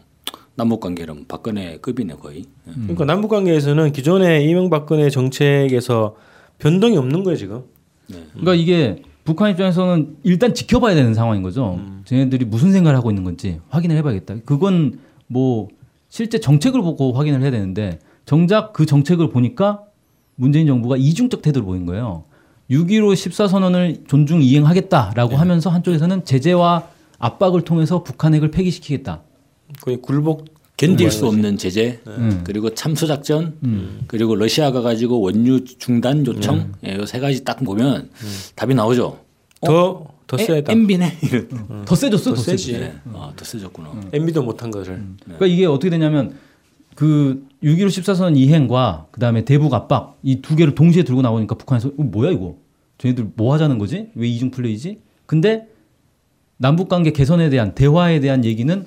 남북 0.58 0.80
관계는 0.80 1.26
박근혜 1.28 1.78
급이네 1.78 2.14
거의. 2.14 2.44
네. 2.64 2.72
그러니까 2.74 3.04
남북 3.04 3.28
관계에서는 3.28 3.92
기존의 3.92 4.44
이명박근혜 4.50 5.08
정책에서 5.08 6.16
변동이 6.58 6.96
없는 6.96 7.22
거예요 7.22 7.36
지금. 7.36 7.62
그러니까 8.08 8.54
이게 8.54 9.02
북한 9.22 9.52
입장에서는 9.52 10.16
일단 10.24 10.54
지켜봐야 10.54 10.96
되는 10.96 11.14
상황인 11.14 11.42
거죠. 11.44 11.78
쟤네들이 12.06 12.44
무슨 12.44 12.72
생각을 12.72 12.96
하고 12.96 13.10
있는 13.10 13.22
건지 13.22 13.60
확인을 13.68 13.96
해봐야겠다. 13.98 14.38
그건 14.44 14.98
뭐 15.28 15.68
실제 16.08 16.40
정책을 16.40 16.82
보고 16.82 17.12
확인을 17.12 17.40
해야 17.42 17.52
되는데 17.52 18.00
정작 18.24 18.72
그 18.72 18.84
정책을 18.84 19.30
보니까 19.30 19.84
문재인 20.34 20.66
정부가 20.66 20.96
이중적 20.96 21.40
태도를 21.40 21.64
보인 21.64 21.86
거예요. 21.86 22.24
6.15 22.68 23.12
14선언을 23.12 24.08
존중 24.08 24.42
이행하겠다라고 24.42 25.36
하면서 25.36 25.70
한쪽에서는 25.70 26.24
제재와 26.24 26.88
압박을 27.18 27.62
통해서 27.62 28.02
북한 28.02 28.34
핵을 28.34 28.50
폐기시키겠다. 28.50 29.22
거의 29.80 29.98
굴복 30.00 30.46
견딜 30.76 31.10
수 31.10 31.26
없는 31.26 31.56
제재 31.58 32.00
음. 32.06 32.42
그리고 32.44 32.72
참수 32.74 33.06
작전 33.06 33.54
그리고 34.06 34.36
러시아가 34.36 34.80
가지고 34.80 35.20
원유 35.20 35.64
중단 35.64 36.24
요청 36.26 36.72
예, 36.86 36.96
요세 36.96 37.18
가지 37.20 37.42
딱 37.44 37.62
보면 37.64 38.10
답이 38.54 38.74
나오죠. 38.74 39.18
더 39.60 40.18
더 40.28 40.36
세다. 40.36 40.72
이런. 41.22 41.48
더 41.86 41.94
세졌어, 41.94 42.30
더, 42.30 42.36
더 42.36 42.42
세지. 42.42 42.64
세지. 42.72 42.78
네. 42.80 42.92
아, 43.14 43.32
더 43.34 43.44
세졌구나. 43.44 44.10
MB도 44.12 44.42
못한 44.42 44.70
것을. 44.70 45.02
그러니까 45.24 45.46
이게 45.46 45.64
어떻게 45.64 45.88
되냐면 45.88 46.34
그 46.94 47.46
6.15 47.64 47.86
14선 47.86 48.36
이행과 48.36 49.06
그다음에 49.10 49.46
대북 49.46 49.72
압박 49.72 50.18
이 50.22 50.42
두 50.42 50.54
개를 50.54 50.74
동시에 50.74 51.02
들고 51.04 51.22
나오니까 51.22 51.54
북한에서 51.56 51.88
어, 51.88 52.02
뭐야 52.02 52.30
이거? 52.32 52.56
쟤네들 52.98 53.30
뭐 53.36 53.54
하자는 53.54 53.78
거지? 53.78 54.10
왜 54.14 54.28
이중 54.28 54.50
플레이지? 54.50 55.00
근데 55.24 55.66
남북 56.58 56.90
관계 56.90 57.10
개선에 57.12 57.48
대한 57.48 57.74
대화에 57.74 58.20
대한 58.20 58.44
얘기는 58.44 58.84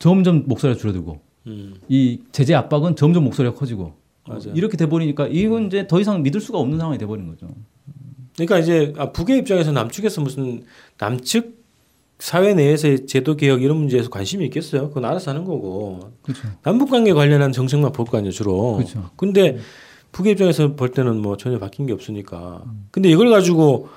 점점 0.00 0.42
목소리가 0.48 0.76
줄어들고 0.80 1.20
음. 1.46 1.74
이 1.88 2.18
제재 2.32 2.54
압박은 2.54 2.96
점점 2.96 3.22
목소리가 3.24 3.54
커지고 3.54 3.94
맞아요. 4.26 4.52
이렇게 4.54 4.76
돼 4.76 4.86
버리니까 4.86 5.28
이건 5.28 5.66
이제 5.66 5.86
더 5.86 6.00
이상 6.00 6.22
믿을 6.24 6.40
수가 6.40 6.58
없는 6.58 6.78
상황이 6.78 6.98
돼 6.98 7.06
버린 7.06 7.28
거죠. 7.28 7.46
그러니까 8.34 8.58
이제 8.58 8.92
아, 8.96 9.12
북의 9.12 9.38
입장에서 9.38 9.70
남측에서 9.72 10.20
무슨 10.22 10.64
남측 10.98 11.60
사회 12.18 12.52
내에서의 12.54 13.06
제도 13.06 13.34
개혁 13.36 13.62
이런 13.62 13.76
문제에서 13.78 14.10
관심이 14.10 14.44
있겠어요? 14.46 14.88
그건 14.88 15.04
알아서 15.06 15.30
하는 15.30 15.44
거고 15.44 16.00
그렇죠. 16.22 16.48
남북 16.62 16.90
관계 16.90 17.12
관련한 17.12 17.52
정책만 17.52 17.92
볼 17.92 18.06
거 18.06 18.18
아니에요 18.18 18.32
주로. 18.32 18.76
그렇죠. 18.76 19.10
근데 19.16 19.58
북의 20.12 20.32
입장에서 20.32 20.74
볼 20.74 20.90
때는 20.90 21.20
뭐 21.22 21.36
전혀 21.36 21.58
바뀐 21.58 21.86
게 21.86 21.92
없으니까. 21.92 22.64
근데 22.90 23.08
이걸 23.08 23.30
가지고 23.30 23.88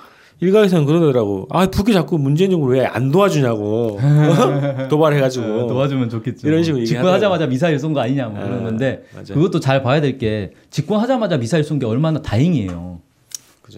일각에서는 0.44 0.86
그러더라고. 0.86 1.48
아 1.50 1.66
북이 1.68 1.94
자꾸 1.94 2.18
문재인 2.18 2.52
정부 2.52 2.68
왜 2.68 2.86
안 2.86 3.12
도와주냐고 3.12 4.00
도발해가지고. 4.90 5.46
네, 5.46 5.68
도와주면 5.68 6.10
좋겠죠. 6.10 6.48
이런 6.48 6.64
식으로 6.64 6.84
집권하자마자 6.86 7.48
미사일 7.48 7.80
쏜 7.80 7.94
거 7.94 8.00
아니냐 8.02 8.28
뭐 8.28 8.40
아, 8.42 8.44
그런 8.46 8.64
건데 8.64 9.04
맞아요. 9.14 9.26
그것도 9.36 9.60
잘 9.60 9.82
봐야 9.84 10.02
될 10.02 10.18
게 10.18 10.52
집권하자마자 10.70 11.38
미사일 11.38 11.64
쏜 11.64 11.80
게 11.80 11.86
얼마나 11.86 12.22
다행이에요. 12.22 13.00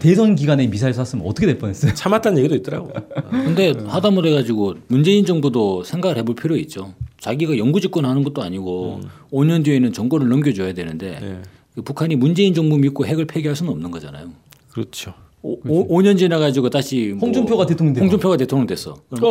대선 0.02 0.36
기간에 0.36 0.68
미사일 0.68 0.94
쐈으면 0.94 1.26
어떻게 1.26 1.46
될 1.46 1.58
뻔했어요. 1.58 1.94
참았다는 1.96 2.40
얘기도 2.40 2.56
있더라고. 2.56 2.92
근데 3.32 3.74
하다못해 3.88 4.32
가지고 4.32 4.74
문재인 4.88 5.26
정부도 5.26 5.84
생각을 5.84 6.18
해볼 6.18 6.36
필요 6.36 6.58
있죠. 6.58 6.94
자기가 7.20 7.58
영구 7.58 7.80
집권하는 7.80 8.24
것도 8.24 8.42
아니고 8.42 9.02
5년 9.32 9.64
뒤에는 9.64 9.94
정권을 9.94 10.28
넘겨줘야 10.28 10.74
되는데 10.74 11.20
네. 11.22 11.42
그 11.76 11.82
북한이 11.84 12.16
문재인 12.18 12.54
정부 12.54 12.78
믿고 12.78 13.06
핵을 13.06 13.26
폐기할 13.26 13.56
수는 13.56 13.72
없는 13.72 13.92
거잖아요. 13.92 14.28
그렇죠. 14.72 15.14
오, 15.46 15.60
오, 15.68 15.88
5년 16.00 16.18
지나가지고 16.18 16.72
다시 16.72 17.14
뭐 17.16 17.28
홍준표가 17.28 17.68
대통령 17.68 17.94
되고. 17.94 18.06
홍준표가 18.06 18.38
대통령 18.38 18.66
됐어. 18.66 18.96
어. 19.22 19.28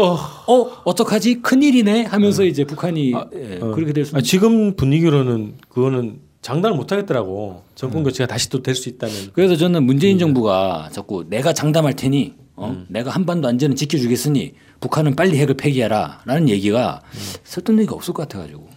어 0.46 0.70
어떡하지 0.85 1.42
큰일이네 1.42 2.05
하면서 2.05 2.44
이제 2.44 2.64
북한이 2.64 3.11
예, 3.35 3.59
어. 3.61 3.72
그렇게 3.72 3.92
될 3.92 4.05
수. 4.05 4.16
아, 4.16 4.20
지금 4.20 4.77
분위기로는 4.77 5.55
그거는 5.68 6.20
장담을 6.40 6.77
못 6.77 6.92
하겠더라고. 6.92 7.62
정권 7.74 8.05
교체가 8.05 8.29
다시 8.29 8.48
또 8.48 8.62
될 8.62 8.74
수 8.77 8.88
있다는. 8.88 9.14
그래서 9.33 9.57
저는 9.57 9.83
문재인 9.85 10.18
정부가 10.18 10.88
자꾸 10.92 11.24
내가 11.29 11.53
장담할 11.53 11.96
테니 11.96 12.35
어? 12.55 12.85
내가 12.88 13.11
한반도 13.11 13.48
안전을 13.48 13.74
지켜주겠으니 13.74 14.55
북한은 14.79 15.16
빨리 15.16 15.37
핵을 15.38 15.55
폐기해라라는 15.57 16.48
얘기가 16.48 17.00
설득력이 17.42 17.88
없을 17.92 18.14
것 18.14 18.29
같아가지고. 18.29 18.68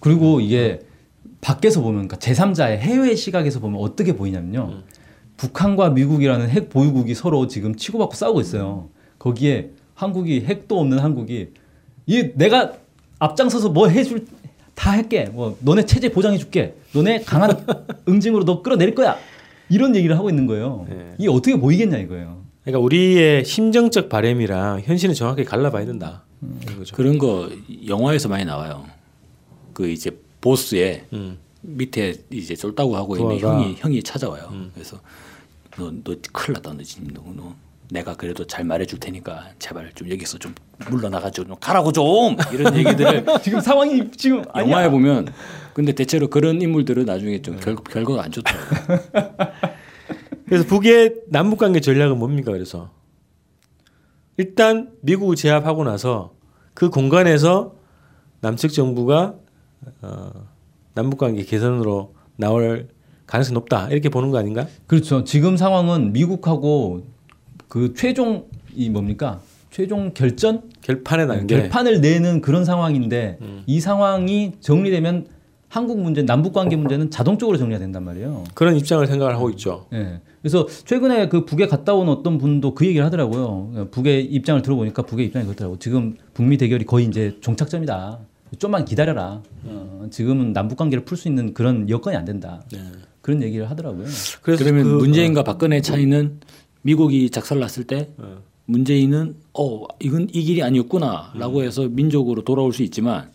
그리고 0.00 0.40
이게 0.40 0.80
밖에서 1.40 1.80
보면 1.80 2.08
그러니까 2.08 2.16
제3자의 2.18 2.78
해외 2.78 3.14
시각에서 3.16 3.60
보면 3.60 3.80
어떻게 3.80 4.14
보이냐면요. 4.14 4.82
북한과 5.42 5.90
미국이라는 5.90 6.48
핵 6.50 6.70
보유국이 6.70 7.16
서로 7.16 7.48
지금 7.48 7.74
치고받고 7.74 8.14
싸우고 8.14 8.40
있어요. 8.40 8.88
거기에 9.18 9.70
한국이 9.94 10.42
핵도 10.42 10.78
없는 10.78 11.00
한국이 11.00 11.48
이 12.06 12.30
내가 12.36 12.74
앞장서서 13.18 13.70
뭐 13.70 13.88
해줄 13.88 14.24
다 14.76 14.92
할게. 14.92 15.24
뭐 15.32 15.56
너네 15.60 15.84
체제 15.84 16.10
보장해 16.10 16.38
줄게. 16.38 16.76
너네 16.94 17.22
강한 17.22 17.66
응징으로 18.08 18.44
너 18.44 18.62
끌어낼 18.62 18.94
거야. 18.94 19.16
이런 19.68 19.96
얘기를 19.96 20.16
하고 20.16 20.30
있는 20.30 20.46
거예요. 20.46 20.86
네. 20.88 21.14
이게 21.18 21.28
어떻게 21.28 21.58
보이겠냐 21.58 21.98
이거예요. 21.98 22.42
그러니까 22.62 22.78
우리의 22.78 23.44
심정적 23.44 24.08
바램이랑 24.08 24.82
현실은 24.84 25.12
정확하게 25.12 25.42
갈라봐야 25.42 25.86
된다. 25.86 26.22
그런 26.64 26.78
거죠. 26.78 26.94
그런 26.94 27.18
거 27.18 27.50
영화에서 27.88 28.28
많이 28.28 28.44
나와요. 28.44 28.84
그 29.72 29.88
이제 29.88 30.16
보스의 30.40 31.02
음. 31.12 31.38
밑에 31.62 32.14
이제 32.30 32.54
쫄다고 32.54 32.94
하고 32.96 33.16
있는. 33.16 33.40
형이 33.40 33.74
형이 33.78 34.04
찾아와요. 34.04 34.52
그래서 34.74 34.98
너 35.76 35.90
너 36.04 36.14
큰일 36.32 36.54
났다 36.54 36.72
너 36.74 36.82
지금 36.82 37.08
너, 37.14 37.22
너. 37.34 37.54
내가 37.90 38.14
그래도 38.14 38.46
잘 38.46 38.64
말해줄 38.64 39.00
테니까 39.00 39.50
제발 39.58 39.92
좀 39.94 40.10
여기서 40.10 40.38
좀 40.38 40.54
물러나가지고 40.88 41.46
좀 41.46 41.56
가라고 41.60 41.92
좀! 41.92 42.36
이런 42.52 42.74
얘기들을 42.76 43.26
지금 43.42 43.60
상황이 43.60 44.10
지금 44.12 44.42
영화에 44.56 44.88
보면 44.88 45.28
근데 45.74 45.92
대체로 45.92 46.28
그런 46.28 46.62
인물들은 46.62 47.04
나중에 47.04 47.42
좀 47.42 47.58
결, 47.60 47.76
결과가 47.76 48.22
안 48.24 48.30
좋더라고요. 48.30 48.98
그래서 50.46 50.66
북의 50.66 51.22
남북 51.28 51.58
관계 51.58 51.80
전략은 51.80 52.18
뭡니까? 52.18 52.52
그래서? 52.52 52.90
일단 54.38 54.90
미국을 55.02 55.36
제압하고 55.36 55.84
나서 55.84 56.34
그 56.74 56.88
공간에서 56.88 57.74
남측 58.40 58.72
정부가 58.72 59.34
어, 60.00 60.30
남북 60.94 61.18
관계 61.18 61.44
개선으로 61.44 62.14
나올 62.36 62.88
가능성이 63.32 63.54
높다 63.54 63.88
이렇게 63.88 64.10
보는 64.10 64.30
거 64.30 64.36
아닌가? 64.36 64.66
그렇죠. 64.86 65.24
지금 65.24 65.56
상황은 65.56 66.12
미국하고 66.12 67.02
그 67.66 67.94
최종 67.94 68.44
이 68.74 68.90
뭡니까? 68.90 69.40
최종 69.70 70.12
결전 70.12 70.64
결판에 70.82 71.24
난 71.24 71.46
게. 71.46 71.56
결판을 71.56 72.02
내는 72.02 72.42
그런 72.42 72.66
상황인데 72.66 73.38
음. 73.40 73.62
이 73.66 73.80
상황이 73.80 74.52
정리되면 74.60 75.28
한국 75.68 75.98
문제, 76.02 76.22
남북 76.22 76.52
관계 76.52 76.76
문제는 76.76 77.10
자동적으로 77.10 77.56
정리가 77.56 77.78
된단 77.78 78.04
말이에요. 78.04 78.44
그런 78.52 78.76
입장을 78.76 79.06
생각을 79.06 79.34
하고 79.34 79.48
있죠. 79.50 79.86
예. 79.94 80.20
그래서 80.42 80.66
최근에 80.66 81.30
그 81.30 81.46
북에 81.46 81.66
갔다 81.68 81.94
온 81.94 82.10
어떤 82.10 82.36
분도 82.36 82.74
그 82.74 82.84
얘기를 82.84 83.06
하더라고요. 83.06 83.88
북의 83.92 84.26
입장을 84.26 84.60
들어보니까 84.60 85.04
북의 85.04 85.24
입장이 85.28 85.46
그렇더라고. 85.46 85.78
지금 85.78 86.18
북미 86.34 86.58
대결이 86.58 86.84
거의 86.84 87.06
이제 87.06 87.38
종착점이다. 87.40 88.18
좀만 88.58 88.84
기다려라. 88.84 89.40
어, 89.64 90.06
지금은 90.10 90.52
남북 90.52 90.76
관계를 90.76 91.06
풀 91.06 91.16
수 91.16 91.28
있는 91.28 91.54
그런 91.54 91.88
여건이 91.88 92.14
안 92.14 92.26
된다. 92.26 92.60
그런 93.22 93.42
얘기를 93.42 93.70
하더라고요. 93.70 94.06
그래서 94.42 94.64
그러면 94.64 94.84
그, 94.84 94.88
문재인과 94.88 95.44
박근혜 95.44 95.80
차이는 95.80 96.40
미국이 96.82 97.30
작살났을 97.30 97.84
때 97.84 98.10
어. 98.18 98.42
문재인은 98.66 99.36
어 99.54 99.84
이건 100.00 100.28
이 100.32 100.42
길이 100.42 100.62
아니었구나라고 100.62 101.58
음. 101.58 101.64
해서 101.64 101.88
민족으로 101.88 102.42
돌아올 102.42 102.72
수 102.72 102.82
있지만 102.82 103.30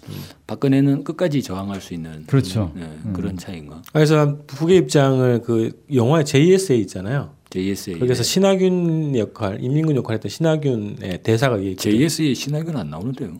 박근혜는 0.45 1.04
끝까지 1.04 1.41
저항할 1.41 1.82
수 1.82 1.93
있는 1.93 2.26
그렇죠. 2.28 2.71
네, 2.76 2.84
음. 2.84 3.13
그런 3.13 3.38
차이인가. 3.38 3.82
그래서 3.91 4.38
북의 4.47 4.78
입장을 4.78 5.41
그 5.41 5.84
영화의 5.93 6.26
JSA 6.26 6.80
있잖아요. 6.82 7.32
JSA. 7.50 8.00
거기서 8.00 8.23
신하균 8.23 9.17
역할, 9.17 9.63
임민군 9.63 9.95
역할했던 9.97 10.30
신하균의 10.30 11.23
대사가. 11.23 11.58
JSA 11.78 12.36
신학은 12.36 12.76
안 12.76 12.89
나오는데요. 12.89 13.38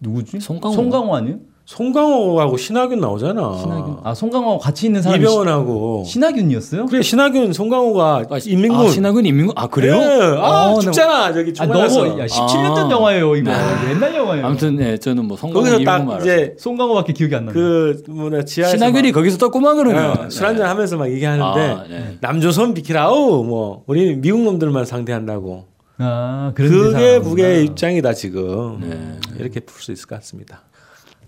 누구지? 0.00 0.40
송강호. 0.40 0.74
송강호 0.74 1.16
아니에요? 1.16 1.40
송강호하고 1.76 2.58
신하균 2.58 3.00
나오잖아. 3.00 3.56
신하균. 3.58 3.96
아 4.04 4.12
송강호하고 4.14 4.58
같이 4.58 4.84
있는 4.86 5.00
사람이 5.00 5.22
이병헌하고. 5.24 6.04
시- 6.04 6.12
신하균이었어요? 6.12 6.84
그래 6.86 7.00
신하균, 7.00 7.52
송강호가 7.54 8.24
아, 8.30 8.38
인민군. 8.44 8.86
아, 8.86 8.88
신학은 8.90 9.24
인민군. 9.24 9.54
아 9.56 9.66
그래요? 9.68 9.94
예. 9.94 10.36
아, 10.38 10.74
네. 10.74 10.80
죽잖아 10.82 11.32
저기 11.32 11.50
아 11.58 11.64
중간에서. 11.64 12.04
너무 12.04 12.20
야, 12.20 12.26
17년 12.26 12.74
전 12.74 12.86
아. 12.86 12.90
영화예요 12.90 13.36
이거 13.36 13.50
옛날 13.90 14.14
영화예요. 14.14 14.46
아무튼 14.46 14.76
네, 14.76 14.98
저는 14.98 15.24
뭐 15.24 15.36
성공 15.38 15.62
거기서 15.62 15.82
딱. 15.84 16.20
이제 16.20 16.54
송강호밖에 16.58 17.14
기억이 17.14 17.34
안 17.34 17.46
나요. 17.46 17.54
그 17.54 18.02
뭐냐 18.06 18.44
지하에서 18.44 18.76
신하균이 18.76 19.12
거기서 19.12 19.38
막, 19.60 19.74
그러면. 19.74 20.24
예, 20.26 20.30
술 20.30 20.44
한잔 20.46 20.68
하면서 20.68 20.96
막 20.98 21.10
얘기하는데 21.10 21.60
아, 21.70 21.84
네. 21.88 22.18
남조선 22.20 22.74
비키라우 22.74 23.44
뭐 23.44 23.82
우리 23.86 24.14
미국 24.16 24.42
놈들만 24.42 24.84
상대한다고. 24.84 25.64
아 25.98 26.52
그런 26.54 26.92
그게. 26.92 27.18
북의 27.20 27.64
입장이다 27.64 28.12
지금. 28.12 28.78
네. 28.80 29.18
이렇게 29.38 29.60
풀 29.60 29.80
수 29.82 29.90
있을 29.92 30.06
것 30.06 30.16
같습니다. 30.16 30.62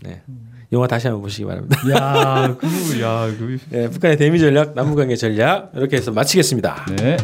네. 0.04 0.22
영화 0.72 0.86
다시 0.86 1.06
한번 1.06 1.22
보시기 1.22 1.44
바랍니다. 1.44 1.76
야, 1.90 2.56
그, 2.58 3.00
야, 3.00 3.26
그. 3.38 3.58
네, 3.70 3.88
북한의 3.88 4.16
대미 4.16 4.38
전략, 4.38 4.74
남북관계 4.74 5.16
전략 5.16 5.70
이렇게 5.74 5.96
해서 5.96 6.12
마치겠습니다. 6.12 6.86
네. 6.96 7.16